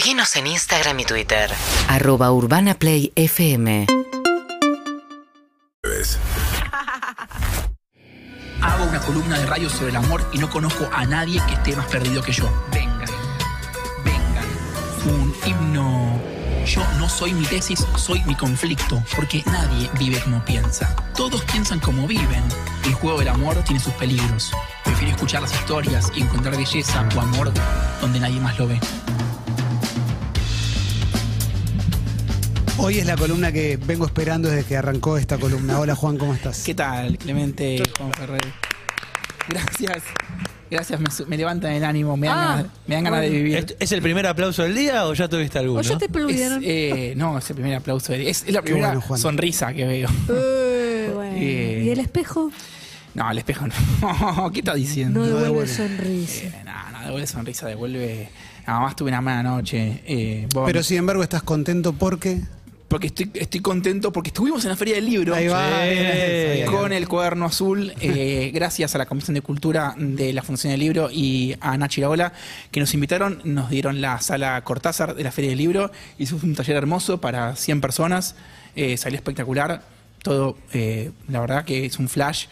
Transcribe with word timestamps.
Seguinos 0.00 0.34
en 0.36 0.46
Instagram 0.46 0.98
y 1.00 1.04
Twitter. 1.04 1.50
Arroba 1.86 2.32
Urbana 2.32 2.72
Play 2.72 3.12
FM. 3.16 3.86
Hago 8.62 8.84
una 8.84 9.00
columna 9.00 9.38
de 9.38 9.44
radio 9.44 9.68
sobre 9.68 9.90
el 9.90 9.96
amor 9.96 10.26
y 10.32 10.38
no 10.38 10.48
conozco 10.48 10.88
a 10.90 11.04
nadie 11.04 11.42
que 11.46 11.52
esté 11.52 11.76
más 11.76 11.84
perdido 11.88 12.22
que 12.22 12.32
yo. 12.32 12.50
Vengan, 12.72 13.10
vengan. 14.02 14.46
Un 15.04 15.34
himno. 15.44 16.18
Yo 16.64 16.82
no 16.98 17.06
soy 17.06 17.34
mi 17.34 17.44
tesis, 17.44 17.84
soy 17.96 18.22
mi 18.24 18.34
conflicto, 18.34 19.04
porque 19.14 19.42
nadie 19.44 19.90
vive 19.98 20.18
como 20.20 20.42
piensa. 20.42 20.96
Todos 21.14 21.44
piensan 21.44 21.78
como 21.78 22.06
viven. 22.06 22.44
El 22.84 22.94
juego 22.94 23.18
del 23.18 23.28
amor 23.28 23.62
tiene 23.64 23.80
sus 23.80 23.92
peligros. 23.92 24.50
Prefiero 24.82 25.12
escuchar 25.12 25.42
las 25.42 25.52
historias 25.52 26.10
y 26.14 26.22
encontrar 26.22 26.56
belleza 26.56 27.06
o 27.14 27.20
amor 27.20 27.52
donde 28.00 28.18
nadie 28.18 28.40
más 28.40 28.58
lo 28.58 28.66
ve. 28.66 28.80
Hoy 32.82 32.98
es 32.98 33.06
la 33.06 33.16
columna 33.16 33.52
que 33.52 33.76
vengo 33.76 34.06
esperando 34.06 34.48
desde 34.48 34.64
que 34.64 34.76
arrancó 34.76 35.16
esta 35.18 35.36
columna. 35.38 35.78
Hola 35.78 35.94
Juan, 35.94 36.16
¿cómo 36.16 36.34
estás? 36.34 36.62
¿Qué 36.64 36.74
tal, 36.74 37.18
Clemente 37.18 37.82
Juan 37.98 38.12
Ferrer? 38.12 38.40
Gracias. 39.48 40.02
Gracias, 40.70 41.00
me, 41.00 41.10
su- 41.10 41.26
me 41.26 41.36
levantan 41.36 41.72
el 41.72 41.84
ánimo, 41.84 42.16
me 42.16 42.28
dan, 42.28 42.38
Ah, 42.38 42.46
ganas, 42.56 42.66
me 42.86 42.94
dan 42.94 43.04
ganas 43.04 43.20
de 43.22 43.28
vivir. 43.30 43.56
¿Es, 43.56 43.76
es 43.80 43.92
el 43.92 44.00
primer 44.02 44.24
aplauso 44.26 44.62
del 44.62 44.74
día 44.76 45.04
o 45.06 45.14
ya 45.14 45.28
tuviste 45.28 45.58
alguno? 45.58 45.80
O 45.80 45.82
ya 45.82 45.98
te 45.98 46.04
Es, 46.06 46.52
eh, 46.62 47.14
no, 47.16 47.36
es 47.38 47.50
el 47.50 47.56
primer 47.56 47.74
aplauso. 47.74 48.12
de- 48.12 48.30
Es, 48.30 48.44
es 48.46 48.52
la 48.54 48.62
primera 48.62 48.86
bueno, 48.88 49.00
Juan. 49.00 49.20
sonrisa 49.20 49.72
que 49.74 49.84
veo. 49.84 50.08
Eh, 50.28 51.10
bueno. 51.14 51.36
Eh. 51.36 51.82
¿Y 51.86 51.90
el 51.90 51.98
espejo? 51.98 52.50
No, 53.14 53.26
al 53.26 53.38
espejo 53.38 53.66
no. 53.66 54.50
¿Qué 54.52 54.60
estás 54.60 54.76
diciendo? 54.76 55.18
No 55.20 55.26
devuelve 55.26 55.48
devuelve. 55.48 55.74
sonrisa. 55.74 56.44
Eh, 56.44 56.62
no, 56.64 56.90
no 56.92 57.04
devuelve 57.04 57.26
sonrisa, 57.26 57.66
devuelve. 57.66 58.28
Nada 58.66 58.80
más 58.80 58.94
tuve 58.94 59.08
una 59.10 59.20
mala 59.20 59.42
noche. 59.42 60.02
eh, 60.06 60.46
vos- 60.54 60.66
Pero 60.66 60.82
sin 60.84 60.98
embargo 60.98 61.22
estás 61.24 61.42
contento 61.42 61.92
porque... 61.92 62.40
porque 62.90 63.06
estoy, 63.06 63.30
estoy 63.34 63.60
contento 63.60 64.12
porque 64.12 64.30
estuvimos 64.30 64.64
en 64.64 64.70
la 64.70 64.76
Feria 64.76 64.96
del 64.96 65.06
Libro. 65.06 65.32
Ahí 65.32 65.46
va. 65.46 65.84
Sí. 65.84 65.90
bien, 65.90 66.66
Con 66.66 66.92
el 66.92 67.06
cuaderno 67.06 67.46
azul, 67.46 67.92
eh, 68.00 68.50
gracias 68.54 68.96
a 68.96 68.98
la 68.98 69.06
Comisión 69.06 69.34
de 69.34 69.42
Cultura 69.42 69.94
de 69.96 70.32
la 70.32 70.42
Fundación 70.42 70.72
del 70.72 70.80
Libro 70.80 71.08
y 71.08 71.54
a 71.60 71.78
Nachi 71.78 72.00
Iraola, 72.00 72.32
que 72.72 72.80
nos 72.80 72.92
invitaron, 72.92 73.42
nos 73.44 73.70
dieron 73.70 74.00
la 74.00 74.20
sala 74.20 74.60
Cortázar 74.64 75.14
de 75.14 75.22
la 75.22 75.30
Feria 75.30 75.50
del 75.50 75.58
Libro, 75.58 75.92
hicimos 76.18 76.42
un 76.42 76.56
taller 76.56 76.74
hermoso 76.74 77.20
para 77.20 77.54
100 77.54 77.80
personas, 77.80 78.34
eh, 78.74 78.96
salió 78.96 79.16
espectacular, 79.16 79.84
todo, 80.24 80.58
eh, 80.72 81.12
la 81.28 81.40
verdad 81.40 81.64
que 81.64 81.86
es 81.86 81.96
un 82.00 82.08
flash. 82.08 82.46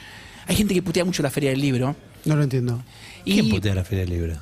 Hay 0.46 0.54
gente 0.54 0.72
que 0.72 0.82
putea 0.82 1.04
mucho 1.04 1.20
la 1.24 1.30
Feria 1.30 1.50
del 1.50 1.60
Libro. 1.60 1.96
No 2.24 2.36
lo 2.36 2.44
entiendo. 2.44 2.80
¿Quién 3.24 3.50
putea 3.50 3.74
la 3.74 3.82
Feria 3.82 4.04
del 4.04 4.14
Libro? 4.14 4.40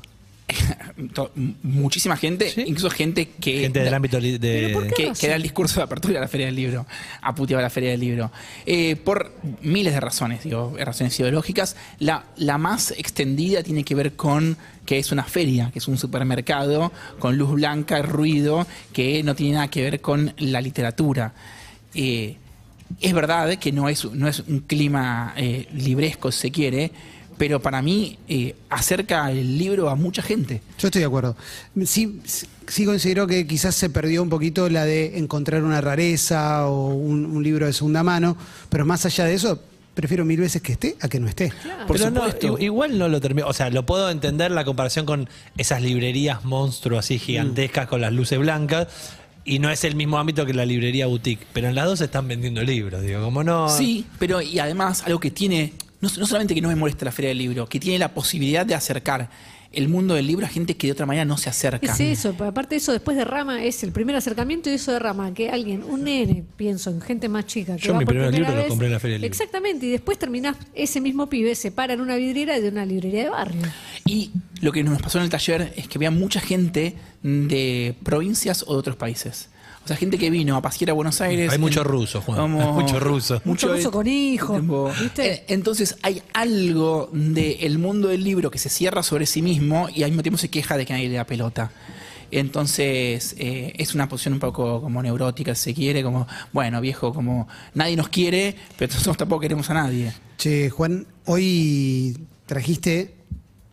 muchísima 1.62 2.16
gente, 2.16 2.50
¿Sí? 2.50 2.62
incluso 2.66 2.90
gente 2.90 3.28
que... 3.40 3.60
Gente 3.62 3.80
del 3.80 3.94
ámbito 3.94 4.18
li- 4.20 4.38
¿Pero 4.38 4.72
por 4.72 4.84
de... 4.84 4.90
que, 4.90 5.12
que 5.18 5.28
da 5.28 5.36
el 5.36 5.42
discurso 5.42 5.80
de 5.80 5.84
apertura 5.84 6.14
de 6.14 6.20
la 6.20 6.28
Feria 6.28 6.46
del 6.46 6.54
Libro, 6.56 6.86
ha 7.20 7.34
puteado 7.34 7.62
la 7.62 7.70
Feria 7.70 7.90
del 7.90 8.00
Libro. 8.00 8.30
Eh, 8.64 8.96
por 8.96 9.32
miles 9.62 9.92
de 9.94 10.00
razones, 10.00 10.44
digo, 10.44 10.74
razones 10.78 11.18
ideológicas. 11.18 11.76
La, 11.98 12.24
la 12.36 12.58
más 12.58 12.92
extendida 12.92 13.62
tiene 13.62 13.84
que 13.84 13.94
ver 13.94 14.14
con 14.14 14.56
que 14.84 14.98
es 14.98 15.10
una 15.10 15.24
feria, 15.24 15.70
que 15.72 15.80
es 15.80 15.88
un 15.88 15.98
supermercado 15.98 16.92
con 17.18 17.36
luz 17.36 17.52
blanca, 17.54 18.02
ruido, 18.02 18.66
que 18.92 19.22
no 19.24 19.34
tiene 19.34 19.54
nada 19.54 19.68
que 19.68 19.82
ver 19.82 20.00
con 20.00 20.32
la 20.38 20.60
literatura. 20.60 21.32
Eh, 21.92 22.36
es 23.00 23.12
verdad 23.12 23.56
que 23.56 23.72
no 23.72 23.88
es, 23.88 24.04
no 24.04 24.28
es 24.28 24.40
un 24.46 24.60
clima 24.60 25.34
eh, 25.36 25.66
libresco, 25.74 26.30
si 26.30 26.38
se 26.42 26.50
quiere, 26.52 26.92
pero 27.38 27.60
para 27.60 27.82
mí 27.82 28.18
eh, 28.28 28.54
acerca 28.70 29.30
el 29.30 29.58
libro 29.58 29.88
a 29.90 29.94
mucha 29.94 30.22
gente. 30.22 30.62
Yo 30.78 30.88
estoy 30.88 31.00
de 31.00 31.06
acuerdo. 31.06 31.36
Sí, 31.84 32.20
sí 32.66 32.84
considero 32.84 33.26
que 33.26 33.46
quizás 33.46 33.74
se 33.74 33.90
perdió 33.90 34.22
un 34.22 34.28
poquito 34.28 34.68
la 34.68 34.84
de 34.84 35.18
encontrar 35.18 35.62
una 35.62 35.80
rareza 35.80 36.66
o 36.68 36.88
un, 36.94 37.26
un 37.26 37.42
libro 37.42 37.66
de 37.66 37.72
segunda 37.72 38.02
mano, 38.02 38.36
pero 38.70 38.84
más 38.86 39.04
allá 39.06 39.24
de 39.24 39.34
eso, 39.34 39.62
prefiero 39.94 40.24
mil 40.24 40.40
veces 40.40 40.60
que 40.62 40.72
esté 40.72 40.96
a 41.00 41.08
que 41.08 41.18
no 41.20 41.28
esté. 41.28 41.52
Por 41.86 41.96
Pero 41.98 42.08
supuesto. 42.10 42.58
i- 42.58 42.64
igual 42.64 42.98
no 42.98 43.08
lo 43.08 43.20
termino. 43.20 43.46
O 43.48 43.52
sea, 43.52 43.70
lo 43.70 43.86
puedo 43.86 44.10
entender 44.10 44.50
la 44.50 44.64
comparación 44.64 45.06
con 45.06 45.28
esas 45.56 45.80
librerías 45.82 46.44
monstruos 46.44 46.98
así 47.00 47.18
gigantescas 47.18 47.86
con 47.86 48.00
las 48.00 48.12
luces 48.12 48.38
blancas. 48.38 48.88
Y 49.48 49.60
no 49.60 49.70
es 49.70 49.84
el 49.84 49.94
mismo 49.94 50.18
ámbito 50.18 50.44
que 50.44 50.52
la 50.52 50.66
librería 50.66 51.06
boutique. 51.06 51.46
Pero 51.52 51.68
en 51.68 51.76
las 51.76 51.84
dos 51.86 52.00
están 52.00 52.26
vendiendo 52.26 52.62
libros. 52.64 53.00
Digo, 53.00 53.22
como 53.22 53.44
no. 53.44 53.68
Sí, 53.68 54.04
pero 54.18 54.42
y 54.42 54.58
además 54.58 55.04
algo 55.06 55.20
que 55.20 55.30
tiene, 55.30 55.72
no, 56.06 56.20
no 56.20 56.26
solamente 56.26 56.54
que 56.54 56.60
no 56.60 56.68
me 56.68 56.76
molesta 56.76 57.04
la 57.04 57.12
Feria 57.12 57.28
del 57.28 57.38
Libro, 57.38 57.68
que 57.68 57.80
tiene 57.80 57.98
la 57.98 58.12
posibilidad 58.14 58.64
de 58.64 58.74
acercar 58.74 59.28
el 59.72 59.88
mundo 59.88 60.14
del 60.14 60.26
libro 60.26 60.46
a 60.46 60.48
gente 60.48 60.76
que 60.76 60.86
de 60.86 60.92
otra 60.92 61.06
manera 61.06 61.24
no 61.24 61.36
se 61.36 61.50
acerca. 61.50 61.92
Es 61.92 62.00
eso, 62.00 62.32
pero 62.32 62.50
aparte 62.50 62.74
de 62.74 62.78
eso, 62.78 62.92
después 62.92 63.16
de 63.16 63.24
Rama, 63.24 63.62
es 63.62 63.82
el 63.82 63.92
primer 63.92 64.16
acercamiento 64.16 64.70
y 64.70 64.74
eso 64.74 64.92
de 64.92 64.98
Rama, 64.98 65.34
que 65.34 65.50
alguien, 65.50 65.82
un 65.82 66.04
nene, 66.04 66.44
pienso 66.56 66.90
en 66.90 67.00
gente 67.00 67.28
más 67.28 67.46
chica. 67.46 67.76
Que 67.76 67.82
Yo 67.82 67.92
va 67.92 67.98
mi 67.98 68.04
por 68.04 68.14
primer 68.14 68.32
libro 68.32 68.54
lo 68.54 68.68
compré 68.68 68.86
en 68.86 68.92
la 68.94 69.00
Feria 69.00 69.14
del 69.14 69.22
Libro. 69.22 69.32
Exactamente, 69.32 69.86
y 69.86 69.90
después 69.90 70.18
terminás, 70.18 70.56
ese 70.74 71.00
mismo 71.00 71.28
pibe 71.28 71.54
se 71.54 71.72
para 71.72 71.92
en 71.94 72.00
una 72.00 72.16
vidriera 72.16 72.58
de 72.58 72.68
una 72.68 72.86
librería 72.86 73.24
de 73.24 73.30
barrio. 73.30 73.62
Y 74.06 74.30
lo 74.60 74.72
que 74.72 74.82
nos 74.82 75.02
pasó 75.02 75.18
en 75.18 75.24
el 75.24 75.30
taller 75.30 75.72
es 75.76 75.88
que 75.88 75.98
había 75.98 76.10
mucha 76.10 76.40
gente 76.40 76.94
de 77.22 77.94
provincias 78.02 78.64
o 78.66 78.72
de 78.72 78.78
otros 78.78 78.96
países. 78.96 79.50
O 79.86 79.88
sea, 79.88 79.96
gente 79.96 80.18
que 80.18 80.30
vino 80.30 80.56
a 80.56 80.60
pasear 80.60 80.90
a 80.90 80.94
Buenos 80.94 81.20
Aires. 81.20 81.52
Hay 81.52 81.58
mucho 81.58 81.82
en- 81.82 81.86
ruso, 81.86 82.20
Juan. 82.20 82.36
como- 82.38 82.60
Hay 82.60 82.72
mucho 82.82 82.98
ruso. 82.98 83.40
Mucho 83.44 83.72
ruso 83.72 83.92
con 83.92 84.04
hijos, 84.08 84.60
eh, 85.18 85.44
Entonces 85.46 85.96
hay 86.02 86.20
algo 86.32 87.08
del 87.12 87.78
mundo 87.78 88.08
del 88.08 88.24
libro 88.24 88.50
que 88.50 88.58
se 88.58 88.68
cierra 88.68 89.04
sobre 89.04 89.26
sí 89.26 89.42
mismo 89.42 89.88
y 89.94 90.02
al 90.02 90.10
mismo 90.10 90.24
tiempo 90.24 90.38
se 90.38 90.48
queja 90.50 90.76
de 90.76 90.84
que 90.84 90.92
nadie 90.92 91.08
le 91.08 91.14
da 91.14 91.24
pelota. 91.24 91.70
Entonces 92.32 93.36
eh, 93.38 93.72
es 93.78 93.94
una 93.94 94.08
posición 94.08 94.34
un 94.34 94.40
poco 94.40 94.80
como 94.82 95.00
neurótica, 95.02 95.54
si 95.54 95.70
se 95.70 95.74
quiere, 95.74 96.02
como, 96.02 96.26
bueno, 96.52 96.80
viejo, 96.80 97.14
como 97.14 97.46
nadie 97.74 97.94
nos 97.96 98.08
quiere, 98.08 98.56
pero 98.76 98.92
nosotros 98.92 99.16
tampoco 99.16 99.40
queremos 99.42 99.70
a 99.70 99.74
nadie. 99.74 100.12
Che, 100.36 100.68
Juan, 100.70 101.06
hoy 101.26 102.18
trajiste 102.46 103.14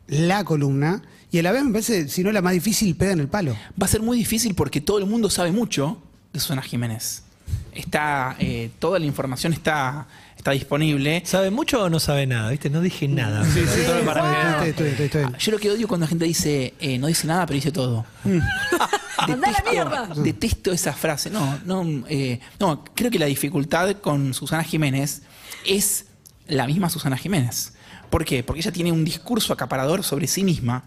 la 0.07 0.43
columna 0.43 1.01
y 1.31 1.39
a 1.39 1.43
la 1.43 1.51
vez 1.51 1.63
me 1.63 1.71
parece, 1.71 2.07
si 2.09 2.23
no 2.23 2.31
la 2.31 2.41
más 2.41 2.53
difícil, 2.53 2.95
pega 2.95 3.11
en 3.13 3.19
el 3.19 3.27
palo. 3.27 3.55
Va 3.81 3.85
a 3.85 3.89
ser 3.89 4.01
muy 4.01 4.17
difícil 4.17 4.53
porque 4.55 4.81
todo 4.81 4.99
el 4.99 5.05
mundo 5.05 5.29
sabe 5.29 5.51
mucho 5.51 6.01
de 6.31 6.39
Susana 6.39 6.61
Jiménez. 6.61 7.23
Está, 7.73 8.35
eh, 8.39 8.69
toda 8.79 8.99
la 8.99 9.05
información 9.05 9.51
está, 9.51 10.07
está 10.37 10.51
disponible. 10.51 11.23
¿Sabe 11.25 11.49
mucho 11.49 11.83
o 11.83 11.89
no 11.89 11.99
sabe 11.99 12.27
nada? 12.27 12.51
¿Viste? 12.51 12.69
No 12.69 12.81
dije 12.81 13.07
nada. 13.07 13.43
Sí, 13.45 13.61
sí, 13.67 13.83
Solo 13.85 14.05
para 14.05 14.21
que- 14.61 14.69
Estoy, 14.69 14.69
estoy, 14.69 14.87
estoy, 14.89 15.05
estoy 15.05 15.21
bien. 15.25 15.35
Yo 15.39 15.51
lo 15.51 15.57
que 15.59 15.71
odio 15.71 15.87
cuando 15.87 16.05
la 16.05 16.09
gente 16.09 16.25
dice, 16.25 16.73
eh, 16.79 16.97
no 16.99 17.07
dice 17.07 17.25
nada, 17.27 17.45
pero 17.47 17.55
dice 17.55 17.71
todo. 17.71 18.05
¡Anda 19.17 19.47
a 19.47 19.51
la 19.51 19.71
mierda! 19.71 20.09
Detesto 20.17 20.71
esa 20.71 20.93
frase. 20.93 21.29
No, 21.29 21.59
no, 21.65 21.83
eh, 22.09 22.39
no, 22.59 22.83
creo 22.93 23.09
que 23.09 23.19
la 23.19 23.25
dificultad 23.25 23.95
con 23.97 24.33
Susana 24.33 24.63
Jiménez 24.63 25.23
es 25.65 26.05
la 26.47 26.67
misma 26.67 26.89
Susana 26.89 27.17
Jiménez. 27.17 27.72
¿Por 28.13 28.25
qué? 28.25 28.43
Porque 28.43 28.59
ella 28.61 28.71
tiene 28.71 28.91
un 28.91 29.03
discurso 29.03 29.51
acaparador 29.53 30.03
sobre 30.03 30.27
sí 30.27 30.43
misma 30.43 30.83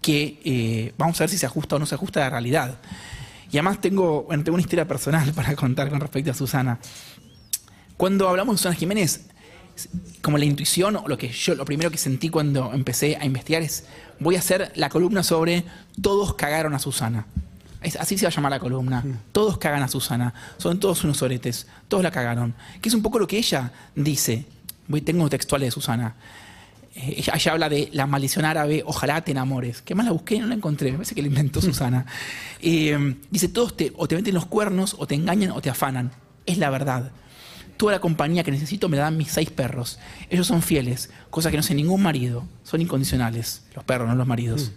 que 0.00 0.40
eh, 0.44 0.94
vamos 0.96 1.20
a 1.20 1.24
ver 1.24 1.30
si 1.30 1.36
se 1.36 1.44
ajusta 1.44 1.74
o 1.74 1.78
no 1.80 1.84
se 1.84 1.96
ajusta 1.96 2.20
a 2.20 2.24
la 2.26 2.30
realidad. 2.30 2.78
Y 3.50 3.56
además 3.56 3.80
tengo, 3.80 4.22
bueno, 4.22 4.44
tengo 4.44 4.54
una 4.54 4.62
historia 4.62 4.86
personal 4.86 5.32
para 5.34 5.56
contar 5.56 5.90
con 5.90 5.98
respecto 5.98 6.30
a 6.30 6.34
Susana. 6.34 6.78
Cuando 7.96 8.28
hablamos 8.28 8.54
de 8.54 8.58
Susana 8.58 8.76
Jiménez, 8.76 9.22
como 10.22 10.38
la 10.38 10.44
intuición 10.44 10.94
o 10.94 11.08
lo 11.08 11.18
que 11.18 11.30
yo 11.30 11.56
lo 11.56 11.64
primero 11.64 11.90
que 11.90 11.98
sentí 11.98 12.28
cuando 12.28 12.72
empecé 12.72 13.16
a 13.16 13.24
investigar 13.26 13.62
es 13.62 13.86
voy 14.20 14.36
a 14.36 14.38
hacer 14.38 14.70
la 14.76 14.90
columna 14.90 15.24
sobre 15.24 15.64
todos 16.00 16.34
cagaron 16.34 16.72
a 16.74 16.78
Susana. 16.78 17.26
Es- 17.82 17.96
así 17.96 18.16
se 18.16 18.26
va 18.26 18.28
a 18.30 18.32
llamar 18.32 18.52
la 18.52 18.60
columna. 18.60 19.04
Todos 19.32 19.58
cagan 19.58 19.82
a 19.82 19.88
Susana. 19.88 20.32
Son 20.56 20.78
todos 20.78 21.02
unos 21.02 21.20
oretes. 21.20 21.66
Todos 21.88 22.04
la 22.04 22.12
cagaron. 22.12 22.54
Que 22.80 22.90
es 22.90 22.94
un 22.94 23.02
poco 23.02 23.18
lo 23.18 23.26
que 23.26 23.38
ella 23.38 23.72
dice. 23.96 24.44
Voy, 24.86 25.00
tengo 25.00 25.28
textuales 25.28 25.66
de 25.66 25.70
Susana. 25.72 26.14
Eh, 26.94 27.14
ella, 27.18 27.34
ella 27.36 27.52
habla 27.52 27.68
de 27.68 27.88
la 27.92 28.06
maldición 28.06 28.44
árabe, 28.44 28.82
ojalá 28.84 29.22
te 29.22 29.32
enamores. 29.32 29.82
Que 29.82 29.94
más 29.94 30.06
la 30.06 30.12
busqué 30.12 30.36
y 30.36 30.38
no 30.40 30.46
la 30.46 30.54
encontré. 30.54 30.90
Me 30.90 30.98
parece 30.98 31.14
que 31.14 31.22
la 31.22 31.28
inventó 31.28 31.60
Susana. 31.62 32.06
Eh, 32.60 33.16
dice, 33.30 33.48
todos 33.48 33.76
te, 33.76 33.92
o 33.96 34.08
te 34.08 34.16
meten 34.16 34.34
los 34.34 34.46
cuernos, 34.46 34.96
o 34.98 35.06
te 35.06 35.14
engañan, 35.14 35.52
o 35.52 35.60
te 35.60 35.70
afanan. 35.70 36.12
Es 36.46 36.58
la 36.58 36.70
verdad. 36.70 37.12
Toda 37.76 37.92
la 37.92 38.00
compañía 38.00 38.44
que 38.44 38.50
necesito 38.50 38.88
me 38.88 38.96
la 38.96 39.04
dan 39.04 39.16
mis 39.16 39.28
seis 39.28 39.50
perros. 39.50 39.98
Ellos 40.28 40.46
son 40.46 40.60
fieles, 40.60 41.10
cosa 41.30 41.50
que 41.50 41.56
no 41.56 41.62
sé 41.62 41.74
ningún 41.74 42.02
marido. 42.02 42.44
Son 42.62 42.80
incondicionales, 42.80 43.62
los 43.74 43.84
perros, 43.84 44.06
no 44.06 44.14
los 44.14 44.26
maridos. 44.26 44.72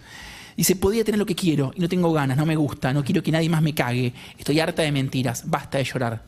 Dice, 0.56 0.76
podía 0.76 1.04
tener 1.04 1.20
lo 1.20 1.26
que 1.26 1.36
quiero 1.36 1.74
y 1.76 1.82
no 1.82 1.90
tengo 1.90 2.14
ganas, 2.14 2.38
no 2.38 2.46
me 2.46 2.56
gusta, 2.56 2.94
no 2.94 3.04
quiero 3.04 3.24
que 3.24 3.32
nadie 3.32 3.50
más 3.50 3.62
me 3.62 3.74
cague. 3.74 4.14
Estoy 4.38 4.60
harta 4.60 4.84
de 4.84 4.92
mentiras, 4.92 5.44
basta 5.48 5.80
de 5.80 5.84
llorar. 5.84 6.24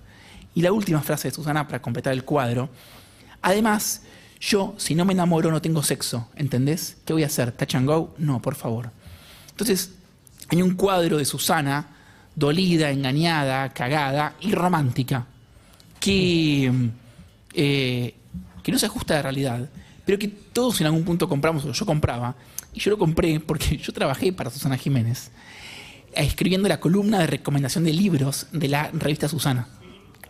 Y 0.53 0.61
la 0.61 0.71
última 0.71 1.01
frase 1.01 1.29
de 1.29 1.33
Susana 1.33 1.67
para 1.67 1.81
completar 1.81 2.11
el 2.11 2.23
cuadro. 2.23 2.69
Además, 3.41 4.01
yo, 4.39 4.75
si 4.77 4.95
no 4.95 5.05
me 5.05 5.13
enamoro, 5.13 5.51
no 5.51 5.61
tengo 5.61 5.83
sexo. 5.83 6.29
¿Entendés? 6.35 6.97
¿Qué 7.05 7.13
voy 7.13 7.23
a 7.23 7.27
hacer? 7.27 7.51
¿Touch 7.51 7.75
and 7.75 7.87
go? 7.87 8.13
No, 8.17 8.41
por 8.41 8.55
favor. 8.55 8.91
Entonces, 9.49 9.95
hay 10.49 10.61
un 10.61 10.75
cuadro 10.75 11.17
de 11.17 11.25
Susana, 11.25 11.87
dolida, 12.35 12.91
engañada, 12.91 13.69
cagada 13.69 14.35
y 14.41 14.51
romántica, 14.51 15.25
que, 15.99 16.71
eh, 17.53 18.15
que 18.61 18.71
no 18.71 18.79
se 18.79 18.85
ajusta 18.85 19.13
a 19.13 19.17
la 19.17 19.23
realidad, 19.23 19.69
pero 20.05 20.19
que 20.19 20.27
todos 20.27 20.79
en 20.81 20.87
algún 20.87 21.03
punto 21.03 21.27
compramos, 21.27 21.65
o 21.65 21.71
yo 21.71 21.85
compraba, 21.85 22.35
y 22.73 22.79
yo 22.79 22.91
lo 22.91 22.97
compré 22.97 23.39
porque 23.39 23.77
yo 23.77 23.93
trabajé 23.93 24.33
para 24.33 24.49
Susana 24.49 24.77
Jiménez. 24.77 25.31
escribiendo 26.13 26.69
la 26.69 26.79
columna 26.79 27.19
de 27.19 27.27
recomendación 27.27 27.83
de 27.83 27.91
libros 27.91 28.47
de 28.53 28.69
la 28.69 28.89
revista 28.93 29.27
Susana. 29.27 29.67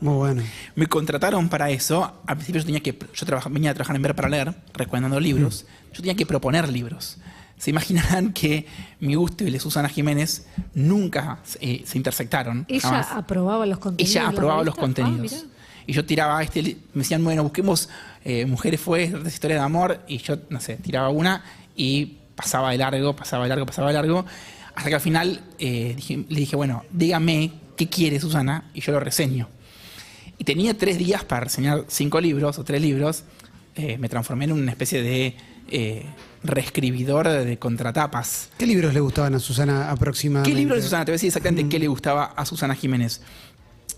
Muy 0.01 0.13
bueno. 0.15 0.43
Me 0.75 0.87
contrataron 0.87 1.47
para 1.49 1.69
eso. 1.69 2.21
Al 2.27 2.35
principio 2.35 2.59
yo 2.61 2.65
tenía 2.65 2.81
que, 2.81 2.97
yo 3.13 3.25
trabaja- 3.25 3.49
venía 3.49 3.71
a 3.71 3.73
trabajar 3.73 3.95
en 3.95 4.01
Ver 4.01 4.15
para 4.15 4.29
Leer, 4.29 4.53
recomendando 4.73 5.19
libros. 5.19 5.65
Yo 5.93 6.01
tenía 6.01 6.15
que 6.15 6.25
proponer 6.25 6.67
libros. 6.69 7.17
Se 7.57 7.69
imaginarán 7.69 8.33
que 8.33 8.65
mi 8.99 9.15
gusto 9.15 9.43
y 9.45 9.47
el 9.47 9.53
de 9.53 9.59
Susana 9.59 9.87
Jiménez 9.87 10.45
nunca 10.73 11.39
eh, 11.61 11.83
se 11.85 11.97
intersectaron. 11.97 12.65
Ella 12.67 12.81
jamás. 12.81 13.07
aprobaba 13.11 13.65
los 13.65 13.79
contenidos. 13.79 14.15
Ella 14.15 14.27
aprobaba 14.27 14.63
los. 14.63 14.75
Ah, 14.77 14.81
contenidos. 14.81 15.45
y 15.87 15.93
yo 15.93 16.03
tiraba 16.05 16.41
este, 16.43 16.61
me 16.93 17.03
decían, 17.03 17.23
bueno, 17.23 17.43
busquemos 17.43 17.89
eh, 18.25 18.45
mujeres 18.45 18.81
fuertes, 18.81 19.33
historia 19.33 19.57
de 19.57 19.61
amor, 19.63 20.01
y 20.07 20.17
yo, 20.17 20.37
no 20.49 20.59
sé, 20.59 20.75
tiraba 20.77 21.09
una 21.09 21.43
y 21.77 22.17
pasaba 22.35 22.71
de 22.71 22.77
largo, 22.79 23.15
pasaba 23.15 23.43
de 23.43 23.49
largo, 23.49 23.65
pasaba 23.65 23.87
de 23.89 23.93
largo, 23.93 24.25
hasta 24.75 24.89
que 24.89 24.95
al 24.95 25.01
final 25.01 25.41
eh, 25.59 25.93
dije- 25.95 26.25
le 26.27 26.39
dije, 26.39 26.55
bueno, 26.57 26.83
dígame 26.91 27.51
qué 27.77 27.87
quiere 27.87 28.19
Susana, 28.19 28.65
y 28.73 28.81
yo 28.81 28.91
lo 28.91 28.99
reseño. 28.99 29.47
Y 30.37 30.43
tenía 30.43 30.77
tres 30.77 30.97
días 30.97 31.23
para 31.23 31.41
reseñar 31.45 31.85
cinco 31.87 32.19
libros 32.19 32.59
o 32.59 32.63
tres 32.63 32.81
libros. 32.81 33.23
Eh, 33.75 33.97
me 33.97 34.09
transformé 34.09 34.45
en 34.45 34.51
una 34.53 34.71
especie 34.71 35.01
de 35.01 35.35
eh, 35.69 36.05
reescribidor 36.43 37.27
de 37.27 37.57
contratapas. 37.57 38.49
¿Qué 38.57 38.65
libros 38.67 38.93
le 38.93 38.99
gustaban 38.99 39.33
a 39.35 39.39
Susana 39.39 39.91
aproximadamente? 39.91 40.51
¿Qué 40.51 40.57
libro 40.57 40.75
de 40.75 40.81
Susana? 40.81 41.05
Te 41.05 41.11
voy 41.11 41.15
a 41.15 41.17
decir 41.17 41.27
exactamente 41.27 41.67
qué 41.69 41.79
le 41.79 41.87
gustaba 41.87 42.25
a 42.25 42.45
Susana 42.45 42.75
Jiménez. 42.75 43.21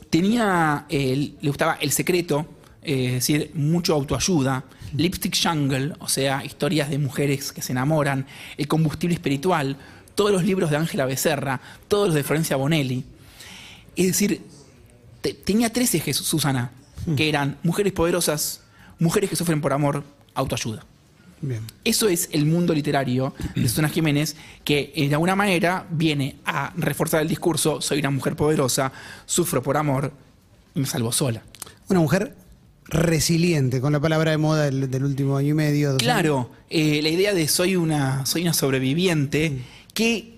Tenía, 0.09 0.85
el- 0.89 1.35
le 1.41 1.49
gustaba 1.49 1.77
El 1.81 1.91
Secreto, 1.91 2.45
eh, 2.81 3.07
es 3.07 3.13
decir, 3.13 3.51
mucho 3.55 3.93
autoayuda, 3.93 4.63
Lipstick 4.95 5.35
Jungle, 5.41 5.93
o 5.99 6.07
sea, 6.07 6.45
historias 6.45 6.89
de 6.89 6.97
mujeres 6.97 7.51
que 7.51 7.61
se 7.61 7.73
enamoran, 7.73 8.25
El 8.57 8.67
Combustible 8.67 9.13
Espiritual, 9.15 9.75
todos 10.15 10.31
los 10.31 10.43
libros 10.43 10.69
de 10.71 10.77
Ángela 10.77 11.05
Becerra, 11.05 11.59
todos 11.87 12.07
los 12.07 12.15
de 12.15 12.23
Florencia 12.23 12.55
Bonelli. 12.55 13.03
Es 13.97 14.07
decir, 14.07 14.41
te- 15.27 15.33
tenía 15.33 15.71
tres 15.71 15.93
ejes, 15.95 16.17
Susana, 16.17 16.71
que 17.15 17.29
eran 17.29 17.57
mujeres 17.63 17.93
poderosas, 17.93 18.61
mujeres 18.99 19.29
que 19.29 19.35
sufren 19.35 19.61
por 19.61 19.73
amor, 19.73 20.03
autoayuda. 20.33 20.85
Bien. 21.39 21.61
Eso 21.83 22.09
es 22.09 22.29
el 22.31 22.45
mundo 22.45 22.73
literario 22.73 23.33
de 23.55 23.67
Susana 23.69 23.89
Jiménez, 23.89 24.35
que 24.63 24.91
de 24.95 25.13
alguna 25.13 25.35
manera 25.35 25.85
viene 25.91 26.37
a 26.45 26.73
reforzar 26.75 27.21
el 27.21 27.27
discurso, 27.27 27.79
soy 27.79 27.99
una 27.99 28.09
mujer 28.09 28.35
poderosa, 28.35 28.91
sufro 29.25 29.61
por 29.61 29.77
amor 29.77 30.11
y 30.73 30.79
me 30.79 30.85
salvo 30.87 31.11
sola. 31.11 31.43
Una 31.89 31.99
mujer 31.99 32.35
resiliente, 32.85 33.81
con 33.81 33.91
la 33.93 33.99
palabra 33.99 34.31
de 34.31 34.37
moda 34.37 34.63
del, 34.65 34.89
del 34.89 35.03
último 35.03 35.37
año 35.37 35.49
y 35.49 35.53
medio. 35.53 35.97
Claro, 35.97 36.49
eh, 36.69 37.01
la 37.03 37.09
idea 37.09 37.33
de 37.33 37.47
soy 37.47 37.75
una, 37.75 38.25
soy 38.25 38.41
una 38.43 38.53
sobreviviente 38.53 39.59
que, 39.93 40.36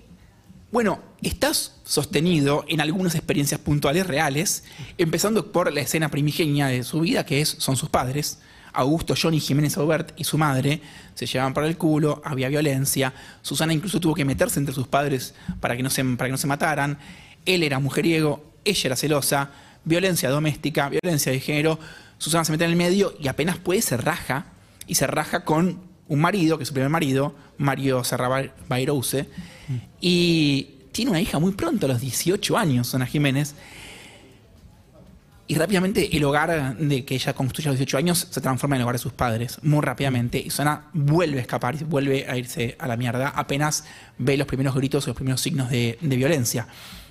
bueno, 0.71 0.99
estás 1.23 1.79
sostenido 1.83 2.63
en 2.67 2.79
algunas 2.79 3.15
experiencias 3.15 3.59
puntuales 3.59 4.05
reales, 4.05 4.63
empezando 4.99 5.51
por 5.51 5.73
la 5.73 5.81
escena 5.81 6.09
primigenia 6.09 6.67
de 6.67 6.83
su 6.83 6.99
vida, 7.01 7.25
que 7.25 7.41
es, 7.41 7.49
son 7.49 7.75
sus 7.75 7.89
padres. 7.89 8.39
Augusto 8.71 9.15
Johnny 9.19 9.39
Jiménez 9.39 9.77
Aubert 9.77 10.13
y 10.15 10.25
su 10.25 10.37
madre 10.37 10.81
se 11.15 11.25
llevaban 11.25 11.55
para 11.55 11.67
el 11.67 11.75
culo, 11.75 12.21
había 12.23 12.49
violencia. 12.49 13.13
Susana 13.41 13.73
incluso 13.73 13.99
tuvo 13.99 14.13
que 14.13 14.25
meterse 14.25 14.59
entre 14.59 14.75
sus 14.75 14.87
padres 14.87 15.33
para 15.59 15.75
que 15.75 15.81
no 15.81 15.89
se, 15.89 16.03
mataran. 16.03 16.99
Él 17.47 17.63
era 17.63 17.79
mujeriego, 17.79 18.53
ella 18.63 18.81
era 18.85 18.95
celosa, 18.95 19.51
violencia 19.85 20.29
doméstica, 20.29 20.89
violencia 20.89 21.31
de 21.31 21.39
género. 21.39 21.79
Susana 22.19 22.45
se 22.45 22.51
mete 22.51 22.65
en 22.65 22.71
el 22.71 22.77
medio 22.77 23.15
y 23.19 23.27
apenas 23.27 23.57
puede 23.57 23.81
se 23.81 23.97
raja 23.97 24.45
y 24.85 24.95
se 24.95 25.07
raja 25.07 25.43
con 25.43 25.81
un 26.07 26.19
marido, 26.21 26.57
que 26.57 26.63
es 26.63 26.67
su 26.67 26.73
primer 26.73 26.91
marido, 26.91 27.33
Mario 27.57 28.03
Serra 28.03 28.29
y 30.01 30.67
tiene 30.91 31.11
una 31.11 31.21
hija 31.21 31.39
muy 31.39 31.53
pronto, 31.53 31.85
a 31.85 31.89
los 31.89 32.01
18 32.01 32.57
años, 32.57 32.87
Susana 32.87 33.05
Jiménez, 33.05 33.55
y 35.47 35.55
rápidamente 35.55 36.15
el 36.15 36.23
hogar 36.23 36.77
de 36.77 37.05
que 37.05 37.15
ella 37.15 37.33
construye 37.33 37.69
a 37.69 37.71
los 37.71 37.79
18 37.79 37.97
años 37.97 38.27
se 38.29 38.39
transforma 38.39 38.75
en 38.75 38.81
el 38.81 38.83
hogar 38.83 38.95
de 38.95 38.99
sus 38.99 39.13
padres, 39.13 39.57
muy 39.63 39.81
rápidamente. 39.81 40.37
Y 40.37 40.51
Susana 40.51 40.89
vuelve 40.93 41.39
a 41.39 41.41
escapar 41.41 41.75
y 41.75 41.83
vuelve 41.83 42.27
a 42.29 42.37
irse 42.37 42.75
a 42.77 42.87
la 42.87 42.95
mierda 42.95 43.29
apenas 43.29 43.83
ve 44.19 44.37
los 44.37 44.45
primeros 44.45 44.75
gritos 44.75 45.05
o 45.05 45.07
los 45.07 45.15
primeros 45.15 45.41
signos 45.41 45.71
de 45.71 45.97
violencia. 46.01 46.67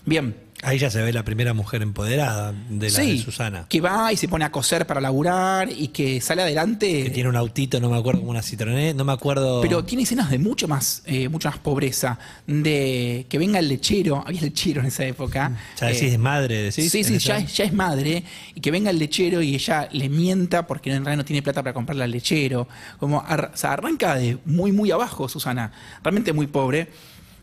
Bien, 0.07 0.35
Ahí 0.63 0.77
ya 0.79 0.91
se 0.91 1.01
ve 1.01 1.13
la 1.13 1.25
primera 1.25 1.55
mujer 1.55 1.83
empoderada 1.83 2.53
de 2.69 2.91
la 2.91 2.99
de 2.99 3.19
Susana. 3.19 3.67
que 3.69 3.81
va 3.81 4.13
y 4.13 4.17
se 4.17 4.27
pone 4.27 4.45
a 4.45 4.51
coser 4.51 4.87
para 4.89 5.01
laburar 5.01 5.71
y 5.71 5.89
que 5.89 6.21
sale 6.21 6.43
adelante. 6.43 7.05
Que 7.05 7.11
tiene 7.11 7.29
un 7.29 7.37
autito, 7.37 7.79
no 7.81 7.89
me 7.91 7.97
acuerdo, 7.97 8.21
como 8.21 8.33
una 8.33 8.41
Citroën, 8.43 8.95
no 8.95 9.05
me 9.05 9.13
acuerdo. 9.13 9.61
Pero 9.61 9.85
tiene 9.85 10.03
escenas 10.03 10.31
de 10.31 10.39
mucho 10.39 10.67
más, 10.67 11.03
eh, 11.07 11.29
mucha 11.29 11.51
más 11.51 11.59
pobreza, 11.61 12.19
de 12.47 13.27
que 13.29 13.39
venga 13.39 13.61
el 13.61 13.69
lechero, 13.69 14.25
había 14.27 14.41
lechero 14.41 14.81
en 14.81 14.87
esa 14.89 15.05
época. 15.05 15.53
Ya 15.81 15.87
decís 15.87 16.03
eh, 16.03 16.11
de 16.11 16.19
madre, 16.19 16.63
decís. 16.63 16.91
Sí, 16.91 17.05
sí, 17.05 17.19
ya, 17.19 17.39
es- 17.39 17.57
ya 17.57 17.65
es 17.65 17.73
madre 17.73 18.25
y 18.55 18.61
que 18.61 18.71
venga 18.73 18.91
el 18.91 18.99
lechero 18.99 19.41
y 19.41 19.55
ella 19.55 19.89
le 19.93 20.09
mienta 20.09 20.67
porque 20.67 20.91
en 20.93 21.05
realidad 21.05 21.19
no 21.19 21.25
tiene 21.25 21.41
plata 21.43 21.63
para 21.63 21.73
comprarle 21.73 22.03
al 22.05 22.11
lechero. 22.11 22.67
Como 22.99 23.21
ar- 23.25 23.53
o 23.55 23.57
sea, 23.57 23.75
arranca 23.75 24.17
de 24.17 24.39
muy, 24.45 24.73
muy 24.73 24.91
abajo, 24.91 25.29
Susana, 25.29 25.71
realmente 26.03 26.33
muy 26.33 26.49
pobre. 26.49 26.89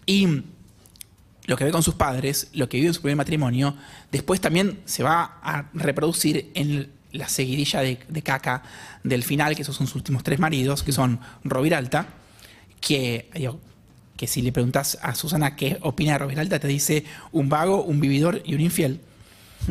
Y 0.06 0.28
lo 1.46 1.58
que 1.58 1.64
ve 1.64 1.72
con 1.72 1.84
sus 1.84 1.96
padres, 1.96 2.50
lo 2.54 2.68
que 2.70 2.78
vive 2.78 2.88
en 2.88 2.94
su 2.94 3.02
primer 3.02 3.18
matrimonio, 3.18 3.76
después 4.12 4.42
también 4.42 4.80
se 4.86 5.04
va 5.04 5.40
a 5.44 5.70
reproducir 5.74 6.52
en 6.56 6.90
la 7.12 7.30
seguidilla 7.30 7.82
de, 7.82 8.00
de 8.08 8.22
caca 8.22 8.64
del 9.04 9.24
final, 9.24 9.56
que 9.56 9.62
esos 9.62 9.76
son 9.76 9.88
sus 9.88 9.96
últimos 9.96 10.24
tres 10.24 10.40
maridos, 10.40 10.84
que 10.84 10.92
son 10.92 11.20
Roviralta, 11.44 12.08
que, 12.82 13.30
digo, 13.34 13.60
que 14.18 14.28
si 14.28 14.42
le 14.42 14.52
preguntas 14.52 14.98
a 15.02 15.16
Susana 15.16 15.56
qué 15.56 15.78
opina 15.82 16.14
de 16.14 16.20
Roviralta, 16.20 16.60
te 16.60 16.68
dice 16.68 17.06
un 17.32 17.50
vago, 17.50 17.84
un 17.84 18.00
vividor 18.00 18.42
y 18.46 18.56
un 18.56 18.62
infiel. 18.62 19.02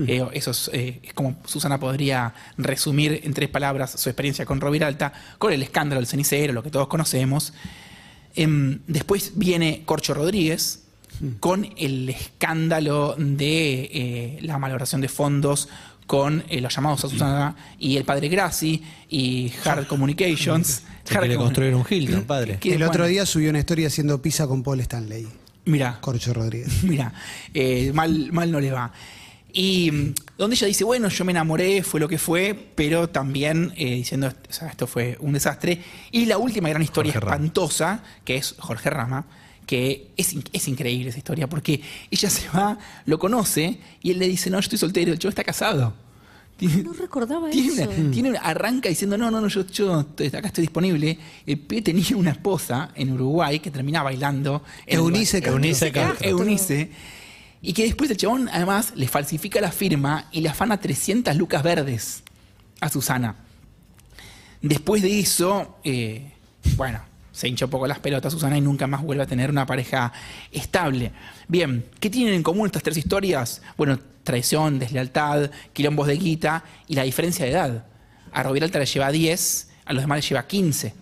Eh, 0.08 0.26
eso 0.32 0.50
es, 0.50 0.70
eh, 0.72 1.00
es 1.04 1.14
como 1.14 1.36
Susana 1.44 1.78
podría 1.78 2.34
resumir 2.58 3.20
en 3.22 3.32
tres 3.32 3.48
palabras 3.48 3.92
su 3.92 4.08
experiencia 4.08 4.44
con 4.44 4.60
Roviralta, 4.60 5.12
con 5.38 5.52
el 5.52 5.62
escándalo 5.62 6.00
del 6.00 6.08
cenicero, 6.08 6.52
lo 6.52 6.62
que 6.62 6.70
todos 6.70 6.88
conocemos. 6.88 7.52
Em, 8.34 8.80
después 8.88 9.32
viene 9.36 9.82
Corcho 9.84 10.12
Rodríguez 10.14 10.83
con 11.40 11.68
el 11.76 12.08
escándalo 12.08 13.14
de 13.18 13.90
eh, 13.92 14.38
la 14.42 14.58
malveración 14.58 15.00
de 15.00 15.08
fondos 15.08 15.68
con 16.06 16.44
eh, 16.48 16.60
los 16.60 16.74
llamados 16.74 17.04
a 17.04 17.08
Susana 17.08 17.56
y 17.78 17.96
el 17.96 18.04
padre 18.04 18.28
Grassi 18.28 18.82
y 19.08 19.52
Hard 19.64 19.86
Communications. 19.86 20.82
Se 21.04 21.16
Hard 21.16 21.34
construir 21.36 21.74
un 21.74 21.84
Hilton, 21.88 22.24
padre. 22.24 22.58
Que, 22.58 22.74
el 22.74 22.82
otro 22.82 23.06
día 23.06 23.26
subió 23.26 23.50
una 23.50 23.58
historia 23.58 23.88
haciendo 23.88 24.20
pizza 24.20 24.46
con 24.46 24.62
Paul 24.62 24.80
Stanley. 24.80 25.26
Mira, 25.66 25.98
Corcho 26.00 26.34
Rodríguez. 26.34 26.82
Mira, 26.82 27.12
eh, 27.52 27.90
mal, 27.94 28.32
mal 28.32 28.50
no 28.50 28.60
le 28.60 28.70
va. 28.70 28.92
Y 29.52 29.90
mm, 29.90 30.14
donde 30.36 30.56
ella 30.56 30.66
dice, 30.66 30.84
bueno, 30.84 31.08
yo 31.08 31.24
me 31.24 31.32
enamoré, 31.32 31.82
fue 31.82 32.00
lo 32.00 32.08
que 32.08 32.18
fue, 32.18 32.54
pero 32.74 33.08
también 33.08 33.72
eh, 33.76 33.94
diciendo, 33.94 34.28
o 34.28 34.52
sea, 34.52 34.68
esto 34.68 34.86
fue 34.86 35.16
un 35.20 35.32
desastre. 35.32 35.80
Y 36.10 36.26
la 36.26 36.38
última 36.38 36.68
gran 36.68 36.82
historia 36.82 37.12
Jorge 37.12 37.24
Rama. 37.24 37.36
espantosa, 37.36 38.02
que 38.24 38.36
es 38.36 38.54
Jorge 38.58 38.90
Rama, 38.90 39.24
que 39.66 40.10
es, 40.16 40.34
es 40.52 40.68
increíble 40.68 41.08
esa 41.10 41.18
historia, 41.18 41.48
porque 41.48 41.80
ella 42.10 42.28
se 42.30 42.48
va, 42.50 42.78
lo 43.06 43.18
conoce, 43.18 43.78
y 44.02 44.10
él 44.10 44.18
le 44.18 44.28
dice, 44.28 44.50
no, 44.50 44.56
yo 44.58 44.60
estoy 44.60 44.78
soltero, 44.78 45.12
el 45.12 45.18
chico 45.18 45.28
está 45.30 45.44
casado. 45.44 45.94
Tiene- 46.56 46.82
No 46.84 46.92
recordaba 46.92 47.50
tiene, 47.50 47.82
eso. 47.82 47.90
una- 47.90 48.10
tiene 48.12 48.30
una- 48.30 48.38
arranca 48.40 48.88
diciendo, 48.88 49.18
no, 49.18 49.30
no, 49.30 49.40
no, 49.40 49.48
yo, 49.48 49.66
yo 49.66 49.98
acá 49.98 50.46
estoy 50.48 50.62
disponible. 50.62 51.18
El 51.46 51.58
pibe 51.58 51.82
tenía 51.82 52.16
una 52.16 52.30
esposa 52.30 52.90
en 52.94 53.10
Uruguay 53.10 53.58
que 53.58 53.70
termina 53.72 54.02
bailando. 54.04 54.62
Eunice 54.86 55.38
Uruguay. 55.38 55.54
Eunice 55.54 55.90
Castro. 55.92 56.28
Eunice. 56.28 56.90
Y 57.60 57.72
que 57.72 57.82
después 57.84 58.08
el 58.10 58.18
chabón 58.18 58.48
además 58.52 58.92
le 58.94 59.08
falsifica 59.08 59.60
la 59.60 59.72
firma 59.72 60.28
y 60.30 60.42
le 60.42 60.48
afana 60.50 60.78
300 60.78 61.34
lucas 61.36 61.62
verdes 61.62 62.22
a 62.80 62.88
Susana. 62.88 63.34
Después 64.62 65.02
de 65.02 65.18
eso, 65.18 65.76
eh, 65.84 66.30
bueno, 66.76 67.00
se 67.34 67.48
hincha 67.48 67.64
un 67.64 67.70
poco 67.72 67.88
las 67.88 67.98
pelotas 67.98 68.32
Susana 68.32 68.56
y 68.56 68.60
nunca 68.60 68.86
más 68.86 69.02
vuelve 69.02 69.24
a 69.24 69.26
tener 69.26 69.50
una 69.50 69.66
pareja 69.66 70.12
estable. 70.52 71.10
Bien, 71.48 71.84
¿qué 71.98 72.08
tienen 72.08 72.32
en 72.32 72.44
común 72.44 72.66
estas 72.66 72.84
tres 72.84 72.96
historias? 72.96 73.60
Bueno, 73.76 73.98
traición, 74.22 74.78
deslealtad, 74.78 75.50
quilombos 75.72 76.06
de 76.06 76.16
guita 76.16 76.62
y 76.86 76.94
la 76.94 77.02
diferencia 77.02 77.44
de 77.44 77.50
edad. 77.50 77.86
A 78.32 78.42
Roviralta 78.44 78.78
le 78.78 78.86
lleva 78.86 79.10
10, 79.10 79.68
a 79.84 79.92
los 79.92 80.04
demás 80.04 80.18
le 80.18 80.28
lleva 80.28 80.46
15. 80.46 80.94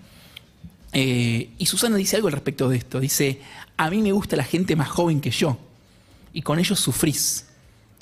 Eh, 0.94 1.50
y 1.58 1.66
Susana 1.66 1.96
dice 1.96 2.16
algo 2.16 2.28
al 2.28 2.32
respecto 2.32 2.66
de 2.70 2.78
esto. 2.78 2.98
Dice, 2.98 3.42
a 3.76 3.90
mí 3.90 4.00
me 4.00 4.12
gusta 4.12 4.34
la 4.34 4.44
gente 4.44 4.74
más 4.74 4.88
joven 4.88 5.20
que 5.20 5.30
yo. 5.30 5.58
Y 6.32 6.40
con 6.40 6.58
ellos 6.58 6.80
sufrís. 6.80 7.44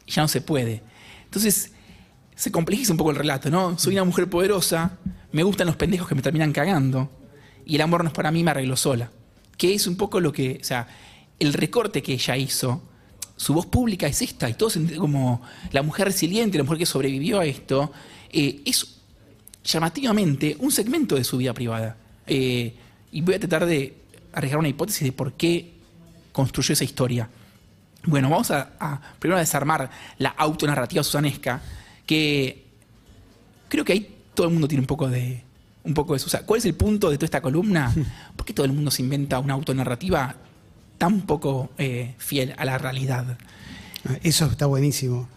Y 0.07 0.13
ya 0.13 0.23
no 0.23 0.29
se 0.29 0.41
puede. 0.41 0.83
Entonces, 1.25 1.73
se 2.37 2.53
complejiza 2.53 2.93
un 2.93 2.97
poco 2.97 3.11
el 3.11 3.17
relato, 3.17 3.51
¿no? 3.51 3.77
Soy 3.77 3.95
una 3.95 4.05
mujer 4.05 4.31
poderosa, 4.31 4.99
me 5.33 5.43
gustan 5.43 5.67
los 5.67 5.75
pendejos 5.75 6.07
que 6.07 6.15
me 6.15 6.23
terminan 6.23 6.53
cagando. 6.53 7.11
Y 7.71 7.77
el 7.77 7.83
amor 7.83 8.03
no 8.03 8.09
es 8.09 8.15
para 8.15 8.33
mí, 8.33 8.43
me 8.43 8.51
arreglo 8.51 8.77
sola. 8.77 9.13
Que 9.57 9.73
es 9.73 9.87
un 9.87 9.97
poco 9.97 10.19
lo 10.19 10.33
que, 10.33 10.59
o 10.61 10.65
sea, 10.65 10.89
el 11.39 11.53
recorte 11.53 12.03
que 12.03 12.15
ella 12.15 12.37
hizo, 12.37 12.83
su 13.37 13.55
voz 13.55 13.67
pública 13.67 14.09
es 14.09 14.21
esta, 14.23 14.51
y 14.51 14.55
todos 14.55 14.77
ent- 14.77 14.97
como 14.97 15.41
la 15.71 15.83
mujer 15.83 16.09
resiliente, 16.09 16.59
la 16.59 16.65
mujer 16.65 16.79
que 16.79 16.87
sobrevivió 16.87 17.39
a 17.39 17.45
esto, 17.47 17.93
eh, 18.33 18.61
es 18.65 18.97
llamativamente 19.63 20.57
un 20.59 20.73
segmento 20.73 21.15
de 21.15 21.23
su 21.23 21.37
vida 21.37 21.55
privada. 21.55 21.97
Eh, 22.27 22.75
y 23.13 23.21
voy 23.21 23.35
a 23.37 23.39
tratar 23.39 23.67
de 23.67 23.95
arriesgar 24.33 24.59
una 24.59 24.69
hipótesis 24.69 25.05
de 25.05 25.13
por 25.13 25.35
qué 25.35 25.75
construyó 26.33 26.73
esa 26.73 26.83
historia. 26.83 27.31
Bueno, 28.03 28.31
vamos 28.31 28.51
a, 28.51 28.73
a 28.81 29.01
primero 29.21 29.37
a 29.37 29.41
desarmar 29.41 29.89
la 30.19 30.31
autonarrativa 30.31 31.05
susanesca, 31.05 31.63
que 32.05 32.65
creo 33.69 33.85
que 33.85 33.93
ahí 33.93 34.17
todo 34.35 34.49
el 34.49 34.53
mundo 34.55 34.67
tiene 34.67 34.81
un 34.81 34.89
poco 34.89 35.09
de 35.09 35.45
un 35.85 35.95
poco 35.95 36.15
de 36.15 36.19
Susana. 36.19 36.45
¿Cuál 36.47 36.59
es 36.59 36.65
el 36.65 36.75
punto 36.75 37.11
de 37.11 37.17
toda 37.17 37.27
esta 37.27 37.41
columna? 37.41 37.95
¿Por 38.37 38.47
qué 38.47 38.53
todo 38.53 38.67
el 38.67 38.73
mundo 38.73 38.91
se 38.91 39.03
inventa 39.03 39.39
una 39.39 39.55
autonarrativa 39.55 40.37
tan 40.99 41.23
poco 41.23 41.71
eh, 41.79 42.15
fiel 42.19 42.55
a 42.57 42.65
la 42.65 42.79
realidad? 42.79 43.39
Eso 44.23 44.47
está 44.47 44.67
buenísimo. 44.67 45.29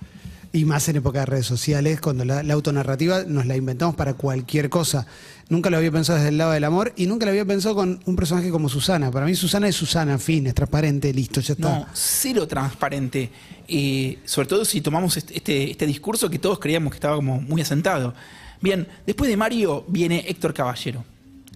Y 0.55 0.65
más 0.65 0.87
en 0.87 0.97
época 0.97 1.21
de 1.21 1.25
redes 1.25 1.47
sociales, 1.47 1.99
cuando 1.99 2.25
la, 2.25 2.43
la 2.43 2.53
autonarrativa 2.53 3.23
nos 3.23 3.47
la 3.47 3.55
inventamos 3.55 3.95
para 3.95 4.13
cualquier 4.13 4.69
cosa. 4.69 5.07
Nunca 5.49 5.69
lo 5.69 5.77
había 5.77 5.91
pensado 5.91 6.19
desde 6.19 6.29
el 6.29 6.37
lado 6.37 6.51
del 6.51 6.63
amor 6.63 6.93
y 6.95 7.07
nunca 7.07 7.25
lo 7.25 7.31
había 7.31 7.43
pensado 7.43 7.73
con 7.73 7.99
un 8.05 8.15
personaje 8.15 8.51
como 8.51 8.69
Susana. 8.69 9.09
Para 9.09 9.25
mí 9.25 9.33
Susana 9.33 9.67
es 9.67 9.75
Susana, 9.75 10.19
fin, 10.19 10.45
es 10.45 10.53
transparente, 10.53 11.11
listo, 11.11 11.41
ya 11.41 11.53
está. 11.53 11.69
No, 11.69 11.87
cero 11.93 12.47
transparente. 12.47 13.31
Eh, 13.67 14.19
sobre 14.25 14.47
todo 14.47 14.63
si 14.63 14.81
tomamos 14.81 15.17
este, 15.17 15.35
este, 15.37 15.71
este 15.71 15.87
discurso 15.87 16.29
que 16.29 16.37
todos 16.37 16.59
creíamos 16.59 16.91
que 16.91 16.97
estaba 16.97 17.15
como 17.15 17.41
muy 17.41 17.61
asentado. 17.61 18.13
Bien, 18.61 18.87
después 19.05 19.29
de 19.29 19.37
Mario 19.37 19.85
viene 19.87 20.25
Héctor 20.27 20.53
Caballero. 20.53 21.03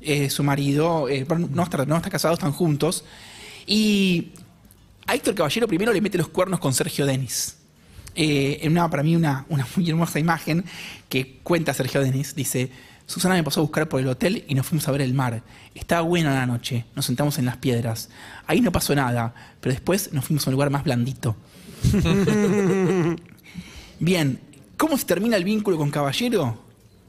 Eh, 0.02 0.30
su 0.30 0.44
marido, 0.44 1.10
eh, 1.10 1.26
no, 1.28 1.64
está, 1.64 1.86
no 1.86 1.98
está 1.98 2.10
casado, 2.10 2.34
están 2.34 2.52
juntos. 2.52 3.04
Y 3.66 4.30
a 5.06 5.16
Héctor 5.16 5.36
Caballero 5.36 5.68
primero 5.68 5.92
le 5.94 6.02
mete 6.02 6.18
los 6.18 6.28
cuernos 6.30 6.60
con 6.60 6.74
Sergio 6.74 7.06
Denis. 7.06 7.58
Eh, 8.16 8.60
en 8.62 8.72
una, 8.72 8.90
para 8.90 9.04
mí, 9.04 9.16
una, 9.16 9.46
una 9.50 9.68
muy 9.76 9.90
hermosa 9.90 10.20
imagen 10.20 10.66
que 11.10 11.40
cuenta 11.44 11.74
Sergio 11.74 12.02
Denis. 12.02 12.36
Dice: 12.36 12.72
Susana 13.08 13.36
me 13.36 13.44
pasó 13.44 13.62
a 13.62 13.64
buscar 13.64 13.88
por 13.88 14.02
el 14.02 14.08
hotel 14.08 14.44
y 14.48 14.54
nos 14.54 14.66
fuimos 14.66 14.88
a 14.88 14.92
ver 14.92 15.02
el 15.02 15.14
mar. 15.14 15.42
Estaba 15.74 16.02
buena 16.02 16.34
la 16.34 16.46
noche, 16.46 16.86
nos 16.94 17.06
sentamos 17.06 17.38
en 17.40 17.46
las 17.46 17.56
piedras. 17.58 18.10
Ahí 18.46 18.60
no 18.60 18.72
pasó 18.72 18.94
nada, 18.94 19.34
pero 19.62 19.74
después 19.74 20.12
nos 20.12 20.26
fuimos 20.26 20.46
a 20.46 20.50
un 20.50 20.54
lugar 20.54 20.70
más 20.70 20.84
blandito. 20.84 21.36
Bien, 24.00 24.40
¿cómo 24.76 24.98
se 24.98 25.06
termina 25.06 25.38
el 25.38 25.46
vínculo 25.46 25.78
con 25.78 25.90
Caballero? 25.90 26.67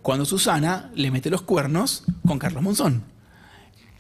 Cuando 0.09 0.25
Susana 0.25 0.91
le 0.95 1.11
mete 1.11 1.29
los 1.29 1.43
cuernos 1.43 2.05
con 2.27 2.39
Carlos 2.39 2.63
Monzón. 2.63 3.03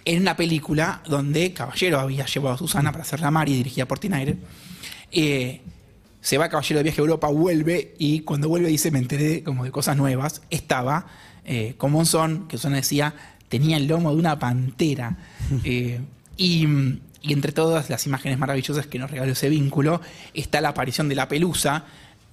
En 0.06 0.22
una 0.22 0.38
película 0.38 1.02
donde 1.06 1.52
Caballero 1.52 2.00
había 2.00 2.24
llevado 2.24 2.54
a 2.54 2.56
Susana 2.58 2.92
para 2.92 3.02
hacer 3.02 3.20
la 3.20 3.30
Mari, 3.30 3.52
dirigida 3.52 3.86
por 3.86 3.98
Tinaire. 3.98 4.38
Eh, 5.12 5.60
se 6.22 6.38
va 6.38 6.48
Caballero 6.48 6.78
de 6.78 6.84
viaje 6.84 7.02
a 7.02 7.04
Europa, 7.04 7.28
vuelve 7.28 7.94
y 7.98 8.20
cuando 8.20 8.48
vuelve 8.48 8.70
dice, 8.70 8.90
me 8.90 9.00
enteré 9.00 9.42
como 9.42 9.64
de 9.64 9.70
cosas 9.70 9.98
nuevas. 9.98 10.40
Estaba 10.48 11.08
eh, 11.44 11.74
con 11.76 11.92
Monzón, 11.92 12.48
que 12.48 12.56
Susana 12.56 12.76
decía, 12.76 13.14
tenía 13.50 13.76
el 13.76 13.86
lomo 13.86 14.10
de 14.10 14.16
una 14.16 14.38
pantera. 14.38 15.14
Eh, 15.64 16.00
y, 16.38 16.66
y 17.20 17.32
entre 17.34 17.52
todas 17.52 17.90
las 17.90 18.06
imágenes 18.06 18.38
maravillosas 18.38 18.86
que 18.86 18.98
nos 18.98 19.10
regaló 19.10 19.32
ese 19.32 19.50
vínculo, 19.50 20.00
está 20.32 20.62
la 20.62 20.70
aparición 20.70 21.10
de 21.10 21.16
la 21.16 21.28
pelusa, 21.28 21.84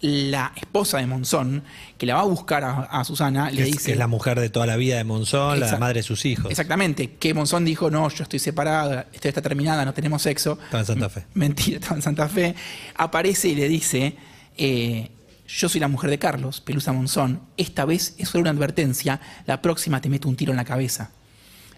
la 0.02 0.52
esposa 0.56 0.98
de 0.98 1.08
Monzón, 1.08 1.64
que 1.98 2.06
la 2.06 2.16
va 2.16 2.22
a 2.22 2.25
buscar 2.25 2.64
a, 2.64 2.82
a 2.82 3.04
Susana, 3.04 3.50
le 3.50 3.62
es, 3.62 3.68
dice... 3.68 3.86
que 3.86 3.92
es 3.94 3.98
la 3.98 4.08
mujer 4.08 4.40
de 4.40 4.50
toda 4.50 4.66
la 4.66 4.75
vida 4.75 4.98
de 4.98 5.04
Monzón, 5.04 5.60
la 5.60 5.78
madre 5.78 6.00
de 6.00 6.04
sus 6.04 6.25
hijos. 6.25 6.52
Exactamente, 6.52 7.14
que 7.14 7.34
Monzón 7.34 7.66
dijo, 7.66 7.90
no, 7.90 8.08
yo 8.10 8.24
estoy 8.24 8.40
separada, 8.40 9.08
esto 9.14 9.28
está 9.28 9.42
terminada, 9.42 9.86
no 9.86 9.94
tenemos 9.94 10.22
sexo. 10.22 10.60
Estaba 10.64 10.82
en 10.82 10.86
Santa 10.86 11.10
Fe. 11.10 11.25
Mentira, 11.34 11.78
estaba 11.78 11.96
en 11.96 12.02
Santa 12.02 12.28
Fe. 12.28 12.56
Aparece 12.96 13.48
y 13.48 13.56
le 13.56 13.68
dice, 13.70 14.16
eh, 14.58 15.12
yo 15.48 15.70
soy 15.70 15.80
la 15.80 15.88
mujer 15.88 16.10
de 16.10 16.20
Carlos, 16.20 16.62
Pelusa 16.62 16.92
Monzón, 16.92 17.42
esta 17.58 17.86
vez 17.86 18.16
es 18.18 18.30
solo 18.30 18.42
una 18.42 18.52
advertencia, 18.52 19.22
la 19.46 19.62
próxima 19.62 20.02
te 20.02 20.10
meto 20.10 20.28
un 20.28 20.36
tiro 20.36 20.52
en 20.52 20.58
la 20.58 20.66
cabeza. 20.66 21.12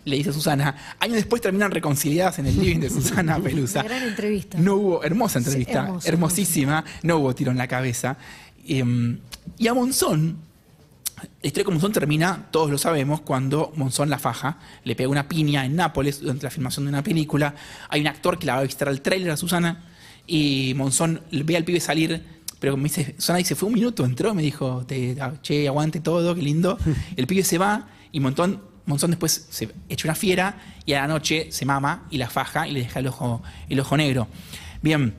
Le 0.08 0.16
dice 0.16 0.30
a 0.30 0.34
Susana, 0.34 0.76
años 1.00 1.16
después 1.16 1.42
terminan 1.42 1.70
reconciliadas 1.70 2.40
en 2.40 2.48
el 2.48 2.58
living 2.58 2.80
de 2.80 2.90
Susana 2.90 3.40
Pelusa. 3.44 3.84
Gran 3.84 4.04
entrevista. 4.04 4.58
No 4.58 4.76
hubo, 4.76 5.04
hermosa 5.04 5.40
entrevista, 5.40 5.94
Sí, 6.00 6.08
hermosísima, 6.08 6.86
no 7.04 7.18
hubo 7.18 7.36
tiro 7.36 7.52
en 7.52 7.58
la 7.58 7.68
cabeza. 7.68 8.18
Em, 8.66 9.20
y 9.58 9.68
a 9.68 9.74
Monzón, 9.74 10.38
la 11.42 11.48
historia 11.48 11.66
con 11.66 11.74
Monzón 11.74 11.92
termina, 11.92 12.48
todos 12.52 12.70
lo 12.70 12.78
sabemos, 12.78 13.22
cuando 13.22 13.74
Monzón 13.76 14.10
la 14.10 14.20
faja, 14.20 14.60
le 14.84 14.96
pega 14.96 15.10
una 15.10 15.28
piña 15.28 15.66
en 15.66 15.76
Nápoles 15.76 16.22
durante 16.22 16.44
la 16.44 16.52
filmación 16.52 16.86
de 16.86 16.90
una 16.90 17.04
película. 17.04 17.56
Hay 17.90 18.02
un 18.02 18.08
actor 18.08 18.38
que 18.38 18.46
la 18.46 18.54
va 18.54 18.60
a 18.60 18.64
visitar 18.64 18.88
al 18.88 19.02
tráiler 19.02 19.32
a 19.32 19.38
Susana 19.38 19.86
y 20.26 20.74
Monzón 20.76 21.22
ve 21.32 21.58
al 21.58 21.64
pibe 21.64 21.80
salir, 21.80 22.24
pero 22.60 22.78
me 22.78 22.84
dice, 22.84 23.16
Susana 23.18 23.40
dice, 23.40 23.56
fue 23.56 23.68
un 23.68 23.76
minuto, 23.76 24.06
entró, 24.06 24.34
me 24.34 24.42
dijo, 24.42 24.86
te, 24.86 25.18
che, 25.42 25.68
aguante 25.68 26.00
todo, 26.00 26.36
qué 26.36 26.42
lindo. 26.42 26.78
El 27.16 27.28
pibe 27.28 27.44
se 27.44 27.58
va 27.58 27.88
y 28.12 28.20
Monzón, 28.20 28.62
Monzón 28.88 29.12
después 29.12 29.46
se 29.52 29.70
echa 29.90 30.08
una 30.08 30.16
fiera 30.16 30.60
y 30.86 30.94
a 30.94 31.02
la 31.02 31.08
noche 31.08 31.50
se 31.52 31.66
mama 31.66 32.08
y 32.10 32.18
la 32.18 32.30
faja 32.30 32.68
y 32.68 32.72
le 32.72 32.80
deja 32.80 33.00
el 33.00 33.08
ojo, 33.08 33.44
el 33.70 33.80
ojo 33.80 33.96
negro. 33.98 34.28
Bien, 34.82 35.14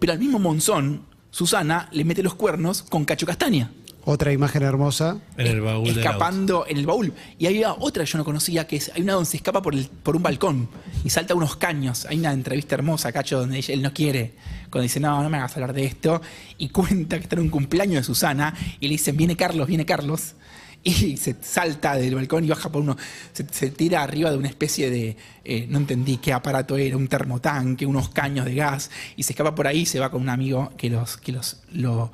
pero 0.00 0.12
al 0.14 0.18
mismo 0.18 0.38
Monzón, 0.40 1.02
Susana 1.30 1.88
le 1.92 2.04
mete 2.04 2.22
los 2.24 2.34
cuernos 2.34 2.82
con 2.82 3.04
Cacho 3.04 3.24
Castaña 3.26 3.70
Otra 4.04 4.32
imagen 4.32 4.62
hermosa. 4.62 5.18
En 5.36 5.46
el 5.46 5.60
baúl 5.60 5.88
escapando 5.90 6.64
en 6.66 6.78
el 6.78 6.86
baúl. 6.86 7.12
Y 7.38 7.46
había 7.46 7.74
otra 7.74 8.02
que 8.04 8.10
yo 8.10 8.18
no 8.18 8.24
conocía, 8.24 8.66
que 8.66 8.76
es, 8.76 8.90
hay 8.94 9.02
una 9.02 9.12
donde 9.12 9.30
se 9.30 9.36
escapa 9.36 9.60
por, 9.62 9.74
el, 9.74 9.86
por 9.86 10.16
un 10.16 10.22
balcón 10.22 10.68
y 11.04 11.10
salta 11.10 11.34
unos 11.34 11.56
caños. 11.56 12.06
Hay 12.06 12.18
una 12.18 12.32
entrevista 12.32 12.74
hermosa, 12.74 13.12
Cacho, 13.12 13.38
donde 13.40 13.58
ella- 13.58 13.74
él 13.74 13.82
no 13.82 13.92
quiere, 13.92 14.32
cuando 14.70 14.82
dice, 14.84 14.98
no, 15.00 15.22
no 15.22 15.28
me 15.28 15.36
hagas 15.36 15.54
hablar 15.54 15.74
de 15.74 15.84
esto, 15.84 16.20
y 16.56 16.70
cuenta 16.70 17.18
que 17.18 17.24
está 17.24 17.36
en 17.36 17.42
un 17.42 17.50
cumpleaños 17.50 17.96
de 17.96 18.04
Susana, 18.04 18.54
y 18.80 18.86
le 18.88 18.92
dicen, 18.92 19.16
viene 19.16 19.36
Carlos, 19.36 19.68
viene 19.68 19.84
Carlos, 19.84 20.34
y 20.82 21.16
se 21.16 21.36
salta 21.40 21.94
del 21.96 22.14
balcón 22.14 22.44
y 22.44 22.48
baja 22.48 22.70
por 22.70 22.82
uno, 22.82 22.96
se, 23.32 23.46
se 23.50 23.70
tira 23.70 24.02
arriba 24.02 24.30
de 24.30 24.36
una 24.36 24.48
especie 24.48 24.90
de, 24.90 25.16
eh, 25.44 25.66
no 25.68 25.78
entendí 25.78 26.16
qué 26.16 26.32
aparato 26.32 26.76
era, 26.76 26.96
un 26.96 27.08
termotanque, 27.08 27.86
unos 27.86 28.08
caños 28.08 28.46
de 28.46 28.54
gas, 28.54 28.90
y 29.16 29.22
se 29.22 29.32
escapa 29.32 29.54
por 29.54 29.66
ahí 29.66 29.80
y 29.80 29.86
se 29.86 30.00
va 30.00 30.10
con 30.10 30.22
un 30.22 30.28
amigo 30.28 30.72
que 30.76 30.88
los, 30.90 31.16
que 31.16 31.32
los, 31.32 31.60
lo, 31.72 32.12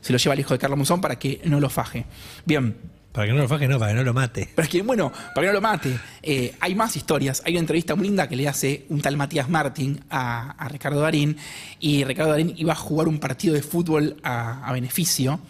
se 0.00 0.12
lo 0.12 0.18
lleva 0.18 0.32
al 0.32 0.40
hijo 0.40 0.54
de 0.54 0.58
Carlos 0.58 0.78
Monzón 0.78 1.00
para 1.00 1.18
que 1.18 1.40
no 1.44 1.60
lo 1.60 1.68
faje. 1.68 2.06
Bien, 2.46 2.76
Para 3.12 3.26
que 3.26 3.32
no 3.32 3.40
lo 3.40 3.48
faje, 3.48 3.66
no, 3.66 3.78
para 3.78 3.90
que 3.92 3.96
no 3.96 4.04
lo 4.04 4.14
mate. 4.14 4.48
pero 4.54 4.64
es 4.64 4.70
que, 4.70 4.82
bueno, 4.82 5.10
para 5.34 5.46
que 5.46 5.46
no 5.48 5.52
lo 5.54 5.60
mate, 5.60 5.98
eh, 6.22 6.54
hay 6.60 6.74
más 6.74 6.94
historias. 6.96 7.42
Hay 7.44 7.54
una 7.54 7.60
entrevista 7.60 7.94
muy 7.96 8.06
linda 8.06 8.28
que 8.28 8.36
le 8.36 8.46
hace 8.46 8.86
un 8.90 9.00
tal 9.00 9.16
Matías 9.16 9.48
Martín 9.48 10.04
a, 10.08 10.52
a 10.52 10.68
Ricardo 10.68 11.00
Darín. 11.00 11.36
Y 11.80 12.04
Ricardo 12.04 12.30
Darín 12.30 12.54
iba 12.56 12.74
a 12.74 12.76
jugar 12.76 13.08
un 13.08 13.18
partido 13.18 13.54
de 13.54 13.62
fútbol 13.62 14.16
a, 14.22 14.64
a 14.64 14.72
beneficio. 14.72 15.40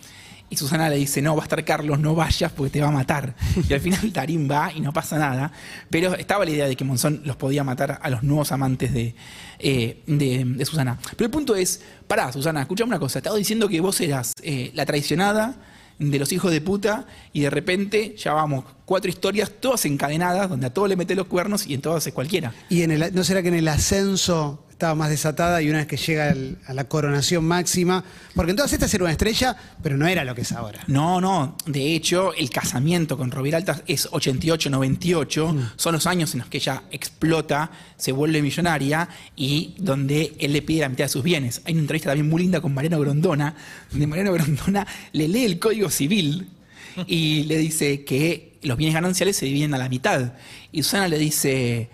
Y 0.50 0.56
Susana 0.56 0.88
le 0.88 0.96
dice, 0.96 1.20
no, 1.20 1.36
va 1.36 1.42
a 1.42 1.44
estar 1.44 1.62
Carlos, 1.64 1.98
no 1.98 2.14
vayas 2.14 2.50
porque 2.52 2.70
te 2.70 2.80
va 2.80 2.88
a 2.88 2.92
matar. 2.92 3.34
Y 3.68 3.72
al 3.72 3.80
final 3.80 4.12
Darín 4.12 4.48
va 4.50 4.72
y 4.72 4.80
no 4.80 4.92
pasa 4.92 5.18
nada. 5.18 5.52
Pero 5.90 6.14
estaba 6.14 6.44
la 6.44 6.50
idea 6.50 6.66
de 6.66 6.74
que 6.74 6.84
Monzón 6.84 7.20
los 7.24 7.36
podía 7.36 7.64
matar 7.64 7.98
a 8.02 8.10
los 8.10 8.22
nuevos 8.22 8.50
amantes 8.52 8.92
de, 8.92 9.14
eh, 9.58 10.02
de 10.06 10.64
Susana. 10.64 10.98
Pero 11.16 11.26
el 11.26 11.30
punto 11.30 11.54
es, 11.54 11.82
pará, 12.06 12.32
Susana, 12.32 12.62
escuchame 12.62 12.88
una 12.88 12.98
cosa. 12.98 13.18
Estaba 13.18 13.36
diciendo 13.36 13.68
que 13.68 13.80
vos 13.80 14.00
eras 14.00 14.32
eh, 14.42 14.70
la 14.74 14.86
traicionada 14.86 15.56
de 15.98 16.18
los 16.18 16.32
hijos 16.32 16.52
de 16.52 16.60
puta 16.60 17.06
y 17.32 17.40
de 17.40 17.50
repente 17.50 18.14
ya 18.16 18.32
vamos, 18.32 18.64
cuatro 18.84 19.10
historias 19.10 19.50
todas 19.60 19.84
encadenadas 19.84 20.48
donde 20.48 20.66
a 20.66 20.70
todos 20.70 20.88
le 20.88 20.96
mete 20.96 21.14
los 21.14 21.26
cuernos 21.26 21.66
y 21.66 21.74
en 21.74 21.80
todas 21.80 22.06
es 22.06 22.12
cualquiera. 22.12 22.54
Y 22.68 22.82
en 22.82 22.92
el, 22.92 23.14
¿no 23.14 23.24
será 23.24 23.42
que 23.42 23.48
en 23.48 23.54
el 23.54 23.68
ascenso 23.68 24.64
estaba 24.78 24.94
más 24.94 25.10
desatada 25.10 25.60
y 25.60 25.68
una 25.68 25.78
vez 25.78 25.88
que 25.88 25.96
llega 25.96 26.32
a 26.66 26.72
la 26.72 26.84
coronación 26.84 27.44
máxima? 27.44 28.04
Porque 28.36 28.50
en 28.50 28.56
todas 28.56 28.72
estas 28.72 28.94
era 28.94 29.02
una 29.02 29.10
estrella, 29.10 29.56
pero 29.82 29.96
no 29.96 30.06
era 30.06 30.22
lo 30.22 30.36
que 30.36 30.42
es 30.42 30.52
ahora. 30.52 30.84
No, 30.86 31.20
no, 31.20 31.56
de 31.66 31.96
hecho 31.96 32.32
el 32.32 32.48
casamiento 32.48 33.18
con 33.18 33.32
Roviralta 33.32 33.82
es 33.88 34.08
88-98, 34.08 35.72
son 35.74 35.92
los 35.92 36.06
años 36.06 36.32
en 36.34 36.38
los 36.38 36.48
que 36.48 36.58
ella 36.58 36.84
explota, 36.92 37.72
se 37.96 38.12
vuelve 38.12 38.40
millonaria 38.40 39.08
y 39.34 39.74
donde 39.78 40.36
él 40.38 40.52
le 40.52 40.62
pide 40.62 40.82
la 40.82 40.88
mitad 40.88 41.06
de 41.06 41.08
sus 41.08 41.24
bienes. 41.24 41.60
Hay 41.64 41.72
una 41.72 41.80
entrevista 41.80 42.10
también 42.10 42.28
muy 42.28 42.42
linda 42.42 42.60
con 42.60 42.72
Mariano 42.72 43.00
Grondona, 43.00 43.56
donde 43.90 44.06
Mariano 44.06 44.32
Grondona 44.32 44.86
le 45.10 45.26
lee 45.26 45.44
el 45.44 45.58
Código 45.58 45.90
Civil 45.90 46.50
y 47.08 47.42
le 47.44 47.58
dice 47.58 48.04
que 48.04 48.58
los 48.62 48.78
bienes 48.78 48.94
gananciales 48.94 49.36
se 49.36 49.46
dividen 49.46 49.74
a 49.74 49.78
la 49.78 49.88
mitad. 49.88 50.34
Y 50.70 50.84
Susana 50.84 51.08
le 51.08 51.18
dice, 51.18 51.90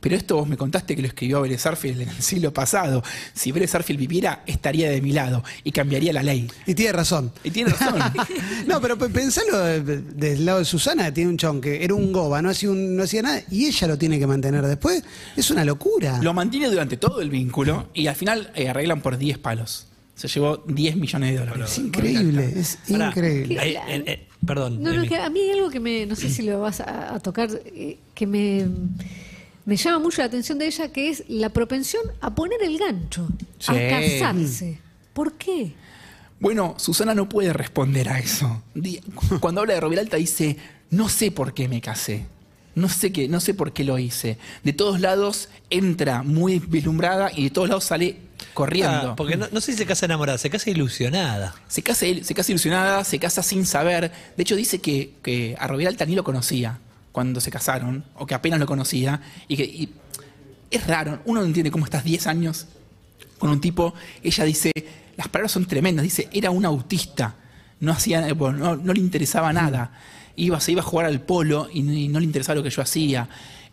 pero 0.00 0.14
esto 0.16 0.36
vos 0.36 0.48
me 0.48 0.56
contaste 0.56 0.94
que 0.94 1.02
lo 1.02 1.08
escribió 1.08 1.40
Vélez 1.40 1.66
Arfield 1.66 2.02
en 2.02 2.08
el 2.10 2.22
siglo 2.22 2.52
pasado. 2.52 3.02
Si 3.34 3.50
Vélez 3.52 3.74
Arfield 3.74 3.98
viviera, 3.98 4.42
estaría 4.46 4.90
de 4.90 5.00
mi 5.02 5.12
lado 5.12 5.42
y 5.64 5.72
cambiaría 5.72 6.12
la 6.12 6.22
ley. 6.22 6.48
Y 6.66 6.74
tiene 6.74 6.92
razón. 6.92 7.32
Y 7.42 7.50
tiene 7.50 7.70
razón. 7.70 7.98
No, 8.66 8.80
pero 8.80 8.96
pe- 8.98 9.08
pensalo 9.08 9.58
de- 9.58 9.80
de- 9.82 10.00
del 10.02 10.44
lado 10.44 10.58
de 10.60 10.64
Susana, 10.64 11.12
tiene 11.12 11.30
un 11.30 11.36
chon 11.38 11.60
que 11.60 11.82
era 11.84 11.94
un 11.94 12.12
goba, 12.12 12.40
no 12.42 12.50
hacía, 12.50 12.70
un- 12.70 12.96
no 12.96 13.02
hacía 13.02 13.22
nada, 13.22 13.42
y 13.50 13.66
ella 13.66 13.86
lo 13.88 13.98
tiene 13.98 14.18
que 14.18 14.26
mantener 14.26 14.64
después. 14.66 15.02
Es 15.36 15.50
una 15.50 15.64
locura. 15.64 16.20
Lo 16.22 16.32
mantiene 16.34 16.68
durante 16.68 16.96
todo 16.96 17.20
el 17.20 17.30
vínculo 17.30 17.88
y 17.94 18.06
al 18.06 18.14
final 18.14 18.52
eh, 18.54 18.68
arreglan 18.68 19.00
por 19.00 19.16
10 19.18 19.38
palos. 19.38 19.86
Se 20.14 20.26
llevó 20.28 20.58
10 20.66 20.96
millones 20.96 21.32
de 21.32 21.38
dólares. 21.38 21.70
es 21.72 21.78
increíble, 21.78 22.52
es 22.56 22.78
increíble. 22.88 23.56
Eh, 23.62 23.78
eh, 24.06 24.26
perdón. 24.44 24.82
No, 24.82 24.92
no, 24.92 25.02
que 25.06 25.16
a 25.16 25.30
mí 25.30 25.40
hay 25.40 25.50
algo 25.52 25.70
que 25.70 25.78
me, 25.80 26.06
no 26.06 26.16
sé 26.16 26.28
si 26.28 26.42
lo 26.42 26.60
vas 26.60 26.80
a, 26.80 27.14
a 27.14 27.20
tocar, 27.20 27.48
eh, 27.66 27.98
que 28.14 28.26
me, 28.26 28.66
me 29.68 29.76
llama 29.76 29.98
mucho 29.98 30.22
la 30.22 30.28
atención 30.28 30.56
de 30.56 30.66
ella, 30.66 30.90
que 30.90 31.10
es 31.10 31.24
la 31.28 31.50
propensión 31.50 32.02
a 32.22 32.34
poner 32.34 32.62
el 32.62 32.78
gancho, 32.78 33.28
a 33.66 33.74
casarse. 33.74 34.78
¿Por 35.12 35.34
qué? 35.34 35.74
Bueno, 36.40 36.76
Susana 36.78 37.14
no 37.14 37.28
puede 37.28 37.52
responder 37.52 38.08
a 38.08 38.18
eso. 38.18 38.62
Cuando 39.40 39.60
habla 39.60 39.74
de 39.74 39.80
Roviralta 39.80 40.16
dice, 40.16 40.56
no 40.88 41.10
sé 41.10 41.30
por 41.32 41.52
qué 41.52 41.68
me 41.68 41.82
casé. 41.82 42.24
No 42.76 42.88
sé, 42.88 43.12
qué, 43.12 43.28
no 43.28 43.40
sé 43.40 43.52
por 43.52 43.74
qué 43.74 43.84
lo 43.84 43.98
hice. 43.98 44.38
De 44.64 44.72
todos 44.72 45.00
lados 45.00 45.50
entra 45.68 46.22
muy 46.22 46.60
vislumbrada 46.60 47.30
y 47.36 47.44
de 47.44 47.50
todos 47.50 47.68
lados 47.68 47.84
sale 47.84 48.16
corriendo. 48.54 49.10
Ah, 49.10 49.16
porque 49.16 49.36
no, 49.36 49.48
no 49.52 49.60
sé 49.60 49.72
si 49.72 49.78
se 49.78 49.84
casa 49.84 50.06
enamorada, 50.06 50.38
se 50.38 50.48
casa 50.48 50.70
ilusionada. 50.70 51.54
Se 51.68 51.82
casa, 51.82 52.06
se 52.22 52.34
casa 52.34 52.52
ilusionada, 52.52 53.04
se 53.04 53.18
casa 53.18 53.42
sin 53.42 53.66
saber. 53.66 54.12
De 54.34 54.42
hecho, 54.42 54.56
dice 54.56 54.78
que, 54.78 55.12
que 55.22 55.56
a 55.58 55.66
Roviralta 55.66 56.06
ni 56.06 56.14
lo 56.14 56.24
conocía 56.24 56.78
cuando 57.12 57.40
se 57.40 57.50
casaron, 57.50 58.04
o 58.16 58.26
que 58.26 58.34
apenas 58.34 58.60
lo 58.60 58.66
conocía. 58.66 59.20
Y 59.48 59.56
que 59.56 59.64
y 59.64 59.94
es 60.70 60.86
raro, 60.86 61.20
uno 61.24 61.40
no 61.40 61.46
entiende 61.46 61.70
cómo 61.70 61.84
estás 61.84 62.04
10 62.04 62.26
años 62.26 62.66
con 63.38 63.50
un 63.50 63.60
tipo. 63.60 63.94
Ella 64.22 64.44
dice, 64.44 64.72
las 65.16 65.28
palabras 65.28 65.52
son 65.52 65.66
tremendas, 65.66 66.02
dice, 66.02 66.28
era 66.32 66.50
un 66.50 66.64
autista, 66.64 67.34
no, 67.80 67.92
hacía, 67.92 68.32
bueno, 68.34 68.58
no, 68.58 68.76
no 68.76 68.92
le 68.92 69.00
interesaba 69.00 69.52
nada. 69.52 69.92
Iba, 70.38 70.60
se 70.60 70.72
iba 70.72 70.80
a 70.80 70.84
jugar 70.84 71.06
al 71.06 71.20
polo 71.20 71.68
y, 71.72 71.80
y 71.80 72.08
no 72.08 72.18
le 72.20 72.24
interesaba 72.24 72.56
lo 72.56 72.62
que 72.62 72.70
yo 72.70 72.80
hacía. 72.82 73.28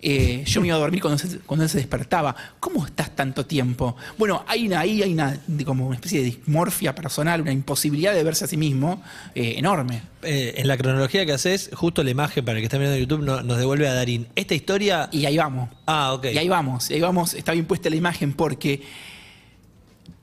Eh, 0.07 0.43
yo 0.45 0.61
me 0.61 0.67
iba 0.67 0.75
a 0.75 0.79
dormir 0.79 1.01
cuando, 1.01 1.17
se- 1.17 1.39
cuando 1.39 1.63
él 1.63 1.69
se 1.69 1.77
despertaba. 1.77 2.35
¿Cómo 2.59 2.85
estás 2.85 3.15
tanto 3.15 3.45
tiempo? 3.45 3.95
Bueno, 4.17 4.43
hay 4.47 4.67
una, 4.67 4.81
ahí 4.81 5.01
hay 5.01 5.13
una, 5.13 5.39
como 5.65 5.87
una 5.87 5.95
especie 5.95 6.19
de 6.19 6.25
dismorfia 6.25 6.93
personal, 6.93 7.41
una 7.41 7.51
imposibilidad 7.51 8.13
de 8.13 8.23
verse 8.23 8.45
a 8.45 8.47
sí 8.47 8.57
mismo 8.57 9.01
eh, 9.33 9.55
enorme. 9.57 10.03
Eh, 10.21 10.55
en 10.57 10.67
la 10.67 10.77
cronología 10.77 11.25
que 11.25 11.31
haces, 11.31 11.71
justo 11.73 12.03
la 12.03 12.11
imagen 12.11 12.43
para 12.45 12.57
el 12.57 12.61
que 12.61 12.65
está 12.65 12.77
mirando 12.77 12.97
YouTube 12.97 13.23
no- 13.23 13.41
nos 13.41 13.57
devuelve 13.57 13.87
a 13.87 13.93
Darín. 13.93 14.27
Esta 14.35 14.53
historia. 14.53 15.09
Y 15.11 15.25
ahí 15.25 15.37
vamos. 15.37 15.69
Ah, 15.87 16.13
ok. 16.13 16.25
Y 16.33 16.37
ahí 16.37 16.49
vamos, 16.49 16.91
y 16.91 16.95
ahí 16.95 17.01
vamos, 17.01 17.33
está 17.33 17.53
bien 17.53 17.65
puesta 17.65 17.89
la 17.89 17.95
imagen 17.95 18.33
porque 18.33 18.81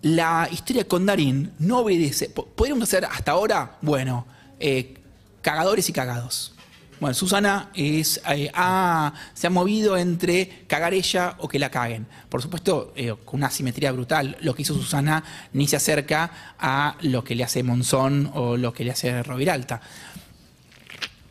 la 0.02 0.48
historia 0.52 0.86
con 0.86 1.06
Darín 1.06 1.52
no 1.58 1.78
obedece. 1.80 2.28
po- 2.28 2.46
Podríamos 2.46 2.84
hacer 2.88 3.04
hasta 3.04 3.32
ahora, 3.32 3.78
bueno, 3.82 4.26
eh, 4.60 4.94
cagadores 5.42 5.88
y 5.88 5.92
cagados. 5.92 6.54
Bueno, 7.00 7.14
Susana 7.14 7.70
es, 7.74 8.20
eh, 8.28 8.48
ha- 8.54 9.12
se 9.34 9.48
ha 9.48 9.50
movido 9.50 9.96
entre 9.96 10.64
cagar 10.68 10.94
ella 10.94 11.34
o 11.38 11.48
que 11.48 11.58
la 11.58 11.68
caguen. 11.68 12.06
Por 12.28 12.40
supuesto, 12.40 12.92
eh, 12.94 13.12
con 13.24 13.40
una 13.40 13.50
simetría 13.50 13.90
brutal. 13.90 14.36
Lo 14.40 14.54
que 14.54 14.62
hizo 14.62 14.72
Susana 14.74 15.24
ni 15.52 15.66
se 15.66 15.74
acerca 15.76 16.54
a 16.60 16.96
lo 17.00 17.24
que 17.24 17.34
le 17.34 17.42
hace 17.42 17.64
Monzón 17.64 18.30
o 18.34 18.56
lo 18.56 18.72
que 18.72 18.84
le 18.84 18.92
hace 18.92 19.20
Roviralta. 19.24 19.80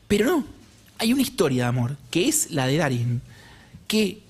Pero 0.09 0.25
no, 0.25 0.45
hay 0.97 1.13
una 1.13 1.21
historia 1.21 1.63
de 1.63 1.69
amor, 1.69 1.95
que 2.09 2.27
es 2.27 2.51
la 2.51 2.67
de 2.67 2.75
Darín, 2.77 3.21
que 3.87 4.21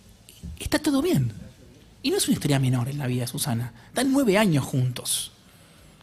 está 0.59 0.77
todo 0.77 1.01
bien. 1.01 1.33
Y 2.03 2.11
no 2.11 2.17
es 2.17 2.27
una 2.27 2.33
historia 2.35 2.59
menor 2.59 2.87
en 2.87 2.99
la 2.99 3.07
vida 3.07 3.21
de 3.21 3.27
Susana. 3.27 3.73
Están 3.87 4.11
nueve 4.11 4.37
años 4.37 4.63
juntos. 4.63 5.31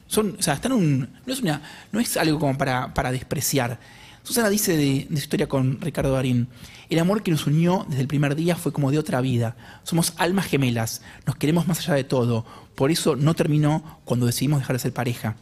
Son, 0.09 0.37
o 0.39 0.43
sea, 0.43 0.55
están 0.55 0.73
un, 0.73 1.09
no, 1.25 1.33
es 1.33 1.41
una, 1.41 1.63
no 1.93 2.01
es 2.01 2.17
algo 2.17 2.41
como 2.41 2.59
para, 2.59 2.93
para 2.95 3.13
despreciar. 3.13 3.79
Susana 4.23 4.51
dice 4.51 4.77
de, 4.77 5.07
su 5.09 5.15
historia 5.15 5.49
con 5.49 5.81
Ricardo 5.81 6.13
Darín, 6.13 6.49
el 6.91 6.99
amor 6.99 7.23
que 7.23 7.31
nos 7.31 7.47
unió 7.47 7.87
desde 7.89 8.03
el 8.03 8.09
primer 8.09 8.35
día 8.35 8.57
fue 8.57 8.73
como 8.73 8.91
de 8.91 8.99
otra 8.99 9.21
vida. 9.21 9.57
Somos 9.85 10.15
almas 10.17 10.47
gemelas, 10.47 11.03
nos 11.27 11.37
queremos 11.37 11.67
más 11.67 11.79
allá 11.81 11.95
de 11.95 12.05
todo. 12.05 12.45
Por 12.75 12.91
eso 12.91 13.17
no 13.17 13.35
terminó 13.35 14.01
cuando 14.05 14.27
decidimos 14.27 14.61
dejar 14.61 14.77
de 14.77 14.81
ser 14.81 14.93
pareja. 14.93 15.37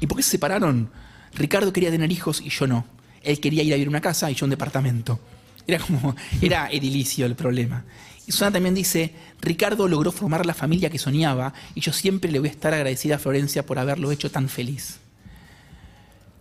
¿Y 0.00 0.06
por 0.06 0.16
qué 0.16 0.22
se 0.22 0.30
separaron? 0.30 0.90
Ricardo 1.34 1.72
quería 1.72 1.90
tener 1.90 2.12
hijos 2.12 2.40
y 2.40 2.50
yo 2.50 2.66
no. 2.66 2.86
Él 3.22 3.40
quería 3.40 3.62
ir 3.62 3.72
a 3.72 3.76
vivir 3.76 3.88
a 3.88 3.90
una 3.90 4.00
casa 4.00 4.30
y 4.30 4.34
yo 4.34 4.46
un 4.46 4.50
departamento. 4.50 5.18
Era 5.68 5.78
como, 5.78 6.16
era 6.40 6.70
edilicio 6.72 7.26
el 7.26 7.36
problema. 7.36 7.84
Y 8.26 8.32
Susana 8.32 8.52
también 8.52 8.74
dice, 8.74 9.12
Ricardo 9.40 9.86
logró 9.86 10.10
formar 10.10 10.46
la 10.46 10.54
familia 10.54 10.90
que 10.90 10.98
soñaba 10.98 11.52
y 11.74 11.80
yo 11.80 11.92
siempre 11.92 12.32
le 12.32 12.38
voy 12.38 12.48
a 12.48 12.52
estar 12.52 12.72
agradecida 12.72 13.16
a 13.16 13.18
Florencia 13.18 13.64
por 13.64 13.78
haberlo 13.78 14.10
hecho 14.10 14.30
tan 14.30 14.48
feliz. 14.48 14.98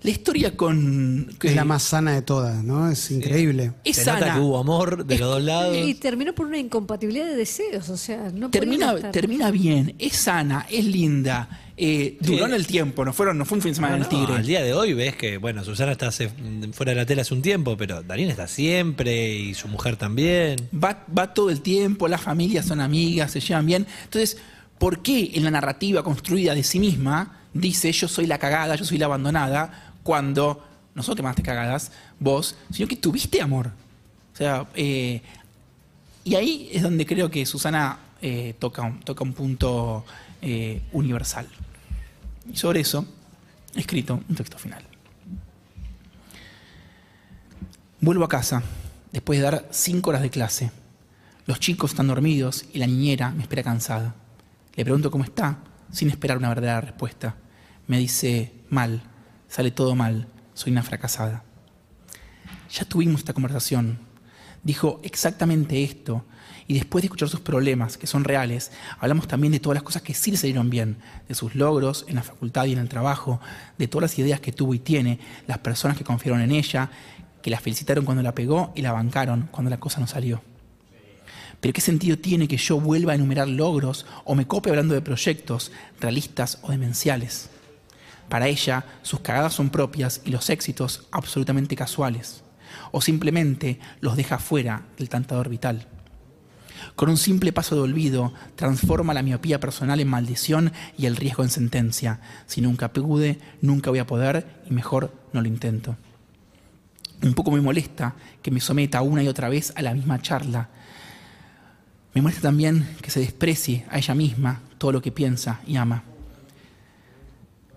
La 0.07 0.11
historia 0.11 0.55
con... 0.55 1.35
que- 1.37 1.49
Es 1.49 1.55
la 1.55 1.65
más 1.65 1.83
sana 1.83 2.13
de 2.13 2.21
todas, 2.21 2.63
¿no? 2.63 2.89
Es 2.89 3.11
increíble. 3.11 3.73
es 3.83 3.97
Se 3.97 4.05
sana. 4.05 4.19
nota 4.21 4.33
que 4.35 4.39
hubo 4.39 4.57
amor 4.57 5.05
de 5.05 5.15
Es- 5.15 5.19
los 5.19 5.29
dos 5.31 5.43
lados. 5.43 5.75
Y 5.75 5.95
terminó 5.95 6.33
por 6.33 6.45
una 6.47 6.57
incompatibilidad 6.57 7.25
de 7.25 7.35
deseos, 7.35 7.89
o 7.89 7.97
sea, 7.97 8.31
no 8.33 8.49
Termina, 8.49 8.93
estar- 8.93 9.11
termina 9.11 9.51
bien, 9.51 9.95
es 9.99 10.13
sana, 10.15 10.65
es 10.71 10.85
linda. 10.85 11.49
eh, 11.79 12.17
duró 12.21 12.45
en 12.47 12.53
el 12.53 12.65
tiempo, 12.65 13.05
no, 13.05 13.11
fueron, 13.13 13.37
no 13.37 13.43
fue 13.45 13.57
un 13.57 13.61
fin 13.61 13.71
de 13.71 13.75
semana 13.75 13.97
No, 13.97 13.99
del 13.99 14.09
tigre. 14.09 14.27
no, 14.29 14.35
al 14.35 14.45
día 14.47 14.63
de 14.63 14.73
hoy 14.73 14.93
ves 14.93 15.15
que, 15.15 15.37
bueno, 15.37 15.63
Susana 15.63 15.91
está 15.91 16.07
hace- 16.07 16.31
fuera 16.71 16.91
de 16.93 16.95
la 16.95 17.05
tela 17.05 17.21
hace 17.21 17.33
un 17.35 17.41
tiempo, 17.43 17.75
pero 17.77 18.01
Darín 18.01 18.29
está 18.31 18.47
siempre 18.47 19.35
y 19.35 19.53
su 19.53 19.67
mujer 19.67 19.95
también. 19.97 20.55
va, 20.73 21.05
va 21.15 21.33
todo 21.35 21.49
el 21.51 21.61
tiempo, 21.61 22.07
las 22.07 22.21
familias 22.21 22.65
son 22.65 22.79
amigas, 22.81 23.31
se 23.31 23.41
llevan 23.41 23.65
bien. 23.67 23.85
Entonces, 24.05 24.37
¿por 24.79 25.03
qué 25.03 25.31
en 25.35 25.43
la 25.43 25.51
narrativa 25.51 26.01
construida 26.01 26.55
de 26.55 26.63
sí 26.63 26.79
misma 26.79 27.41
dice 27.53 27.91
yo 27.91 28.07
soy 28.07 28.25
la 28.27 28.37
cagada, 28.39 28.75
yo 28.75 28.83
soy 28.85 28.97
la 28.97 29.05
abandonada, 29.05 29.86
cuando 30.07 30.63
no 30.95 31.03
solo 31.03 31.17
te 31.17 31.21
mandaste 31.21 31.43
cagadas, 31.43 31.91
vos, 32.17 32.55
sino 32.71 32.87
que 32.87 32.95
tuviste 32.95 33.41
amor? 33.41 33.67
O 34.33 34.37
sea, 34.37 34.65
eh, 34.73 35.21
y 36.23 36.35
ahí 36.35 36.69
es 36.71 36.81
donde 36.81 37.05
creo 37.05 37.29
que 37.29 37.45
Susana 37.45 37.99
eh, 38.21 38.55
toca, 38.57 38.83
un, 38.83 39.01
toca 39.01 39.25
un 39.25 39.33
punto 39.33 40.05
eh, 40.41 40.81
universal. 40.93 41.45
Y 42.49 42.55
sobre 42.55 42.79
eso 42.79 43.05
he 43.75 43.81
escrito 43.81 44.23
un 44.29 44.33
texto 44.33 44.57
final. 44.57 44.81
Vuelvo 47.99 48.23
a 48.23 48.29
casa, 48.29 48.63
después 49.11 49.39
de 49.39 49.43
dar 49.43 49.67
cinco 49.71 50.11
horas 50.11 50.21
de 50.21 50.29
clase. 50.29 50.71
Los 51.47 51.59
chicos 51.59 51.91
están 51.91 52.07
dormidos 52.07 52.63
y 52.71 52.79
la 52.79 52.87
niñera 52.87 53.31
me 53.31 53.41
espera 53.41 53.61
cansada. 53.61 54.15
Le 54.73 54.85
pregunto 54.85 55.11
cómo 55.11 55.25
está, 55.25 55.57
sin 55.91 56.09
esperar 56.09 56.37
una 56.37 56.47
verdadera 56.47 56.79
respuesta. 56.79 57.35
Me 57.87 57.97
dice, 57.97 58.53
mal, 58.69 59.03
sale 59.47 59.71
todo 59.71 59.95
mal, 59.95 60.27
soy 60.53 60.71
una 60.71 60.83
fracasada. 60.83 61.43
Ya 62.71 62.85
tuvimos 62.85 63.21
esta 63.21 63.33
conversación. 63.33 63.99
Dijo 64.63 64.99
exactamente 65.03 65.83
esto. 65.83 66.25
Y 66.67 66.73
después 66.73 67.01
de 67.01 67.05
escuchar 67.05 67.29
sus 67.29 67.39
problemas, 67.39 67.97
que 67.97 68.07
son 68.07 68.25
reales, 68.25 68.71
hablamos 68.99 69.27
también 69.27 69.53
de 69.53 69.61
todas 69.61 69.75
las 69.75 69.83
cosas 69.83 70.01
que 70.01 70.13
sí 70.13 70.31
le 70.31 70.37
salieron 70.37 70.69
bien, 70.69 70.97
de 71.27 71.33
sus 71.33 71.55
logros 71.55 72.03
en 72.09 72.15
la 72.15 72.23
facultad 72.23 72.65
y 72.65 72.73
en 72.73 72.79
el 72.79 72.89
trabajo, 72.89 73.39
de 73.77 73.87
todas 73.87 74.11
las 74.11 74.19
ideas 74.19 74.41
que 74.41 74.51
tuvo 74.51 74.73
y 74.73 74.79
tiene, 74.79 75.19
las 75.47 75.59
personas 75.59 75.97
que 75.97 76.03
confiaron 76.03 76.41
en 76.41 76.51
ella, 76.51 76.91
que 77.41 77.49
la 77.49 77.61
felicitaron 77.61 78.03
cuando 78.03 78.21
la 78.21 78.35
pegó 78.35 78.73
y 78.75 78.81
la 78.81 78.91
bancaron 78.91 79.47
cuando 79.49 79.69
la 79.69 79.79
cosa 79.79 80.01
no 80.01 80.07
salió. 80.07 80.41
Pero 81.61 81.73
¿qué 81.73 81.81
sentido 81.81 82.17
tiene 82.17 82.49
que 82.49 82.57
yo 82.57 82.79
vuelva 82.81 83.13
a 83.13 83.15
enumerar 83.15 83.47
logros 83.47 84.05
o 84.25 84.35
me 84.35 84.45
cope 84.45 84.69
hablando 84.69 84.93
de 84.93 85.01
proyectos 85.01 85.71
realistas 86.01 86.59
o 86.63 86.71
demenciales? 86.71 87.49
Para 88.29 88.47
ella, 88.47 88.85
sus 89.03 89.21
cagadas 89.21 89.53
son 89.53 89.69
propias 89.69 90.21
y 90.25 90.31
los 90.31 90.49
éxitos 90.49 91.07
absolutamente 91.11 91.75
casuales. 91.75 92.43
O 92.91 93.01
simplemente 93.01 93.79
los 94.01 94.17
deja 94.17 94.39
fuera 94.39 94.83
del 94.97 95.09
tentador 95.09 95.49
vital. 95.49 95.87
Con 96.95 97.09
un 97.09 97.17
simple 97.17 97.53
paso 97.53 97.75
de 97.75 97.81
olvido, 97.81 98.33
transforma 98.55 99.13
la 99.13 99.23
miopía 99.23 99.59
personal 99.59 99.99
en 99.99 100.07
maldición 100.07 100.73
y 100.97 101.05
el 101.05 101.15
riesgo 101.15 101.43
en 101.43 101.49
sentencia. 101.49 102.19
Si 102.45 102.61
nunca 102.61 102.91
pude, 102.91 103.39
nunca 103.61 103.89
voy 103.89 103.99
a 103.99 104.07
poder 104.07 104.61
y 104.69 104.73
mejor 104.73 105.13
no 105.33 105.41
lo 105.41 105.47
intento. 105.47 105.95
Un 107.23 107.33
poco 107.33 107.51
me 107.51 107.61
molesta 107.61 108.15
que 108.41 108.51
me 108.51 108.59
someta 108.59 109.01
una 109.01 109.23
y 109.23 109.27
otra 109.27 109.49
vez 109.49 109.73
a 109.75 109.81
la 109.81 109.93
misma 109.93 110.21
charla. 110.21 110.69
Me 112.13 112.21
molesta 112.21 112.43
también 112.43 112.95
que 113.01 113.11
se 113.11 113.19
desprecie 113.19 113.85
a 113.89 113.97
ella 113.97 114.13
misma 114.13 114.61
todo 114.77 114.91
lo 114.91 115.01
que 115.01 115.11
piensa 115.11 115.61
y 115.65 115.77
ama. 115.77 116.03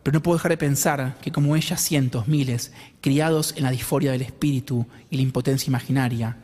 Pero 0.02 0.14
no 0.14 0.22
puedo 0.22 0.38
dejar 0.38 0.52
de 0.52 0.56
pensar 0.56 1.18
que 1.20 1.30
como 1.30 1.56
ella 1.56 1.76
cientos, 1.76 2.26
miles, 2.26 2.72
criados 3.00 3.54
en 3.56 3.64
la 3.64 3.70
disforia 3.70 4.12
del 4.12 4.22
espíritu 4.22 4.86
y 5.10 5.16
la 5.16 5.22
impotencia 5.22 5.68
imaginaria, 5.68 6.36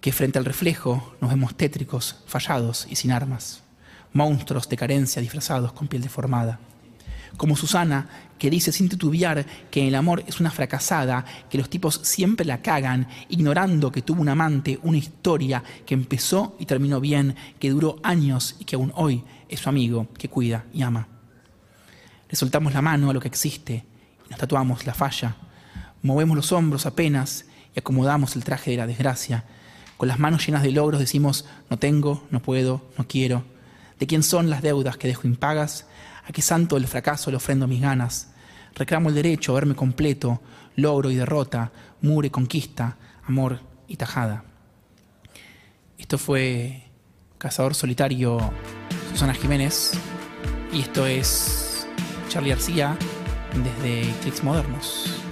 que 0.00 0.12
frente 0.12 0.38
al 0.38 0.44
reflejo 0.44 1.14
nos 1.20 1.30
vemos 1.30 1.56
tétricos, 1.56 2.16
fallados 2.26 2.86
y 2.90 2.96
sin 2.96 3.12
armas, 3.12 3.62
monstruos 4.12 4.68
de 4.68 4.76
carencia 4.76 5.22
disfrazados 5.22 5.72
con 5.72 5.88
piel 5.88 6.02
deformada. 6.02 6.58
Como 7.36 7.56
Susana, 7.56 8.08
que 8.38 8.50
dice 8.50 8.72
sin 8.72 8.88
titubear 8.88 9.44
que 9.70 9.86
el 9.86 9.94
amor 9.94 10.24
es 10.26 10.40
una 10.40 10.50
fracasada, 10.50 11.24
que 11.50 11.58
los 11.58 11.68
tipos 11.68 12.00
siempre 12.02 12.46
la 12.46 12.62
cagan, 12.62 13.06
ignorando 13.28 13.92
que 13.92 14.02
tuvo 14.02 14.22
un 14.22 14.28
amante, 14.28 14.78
una 14.82 14.98
historia 14.98 15.62
que 15.86 15.94
empezó 15.94 16.56
y 16.58 16.66
terminó 16.66 17.00
bien, 17.00 17.36
que 17.60 17.70
duró 17.70 17.98
años 18.02 18.56
y 18.58 18.64
que 18.64 18.76
aún 18.76 18.92
hoy 18.96 19.22
es 19.48 19.60
su 19.60 19.68
amigo, 19.68 20.08
que 20.16 20.28
cuida 20.28 20.64
y 20.72 20.82
ama. 20.82 21.17
Le 22.28 22.36
soltamos 22.36 22.74
la 22.74 22.82
mano 22.82 23.10
a 23.10 23.12
lo 23.14 23.20
que 23.20 23.28
existe 23.28 23.84
y 24.26 24.30
nos 24.30 24.38
tatuamos 24.38 24.86
la 24.86 24.94
falla. 24.94 25.36
Movemos 26.02 26.36
los 26.36 26.52
hombros 26.52 26.86
apenas 26.86 27.46
y 27.74 27.78
acomodamos 27.78 28.36
el 28.36 28.44
traje 28.44 28.70
de 28.70 28.76
la 28.76 28.86
desgracia. 28.86 29.44
Con 29.96 30.08
las 30.08 30.18
manos 30.18 30.46
llenas 30.46 30.62
de 30.62 30.70
logros 30.70 31.00
decimos, 31.00 31.46
no 31.70 31.78
tengo, 31.78 32.26
no 32.30 32.40
puedo, 32.40 32.82
no 32.96 33.08
quiero. 33.08 33.44
¿De 33.98 34.06
quién 34.06 34.22
son 34.22 34.50
las 34.50 34.62
deudas 34.62 34.96
que 34.96 35.08
dejo 35.08 35.26
impagas? 35.26 35.86
¿A 36.26 36.32
qué 36.32 36.42
santo 36.42 36.76
del 36.76 36.86
fracaso 36.86 37.30
le 37.30 37.36
ofrendo 37.36 37.66
mis 37.66 37.80
ganas? 37.80 38.30
Reclamo 38.74 39.08
el 39.08 39.14
derecho 39.14 39.52
a 39.52 39.54
verme 39.56 39.74
completo, 39.74 40.40
logro 40.76 41.10
y 41.10 41.16
derrota, 41.16 41.72
muro 42.02 42.26
y 42.26 42.30
conquista, 42.30 42.96
amor 43.26 43.60
y 43.88 43.96
tajada. 43.96 44.44
Esto 45.96 46.16
fue 46.16 46.84
Cazador 47.38 47.74
Solitario 47.74 48.38
Susana 49.10 49.34
Jiménez 49.34 49.92
y 50.72 50.82
esto 50.82 51.06
es 51.06 51.67
Charlie 52.28 52.50
García 52.50 52.96
desde 53.54 54.12
Clicks 54.20 54.42
Modernos. 54.44 55.27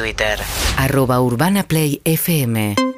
Twitter. 0.00 0.38
Arroba 0.78 1.20
Urbana 1.20 1.62
Play 1.62 2.00
FM 2.06 2.89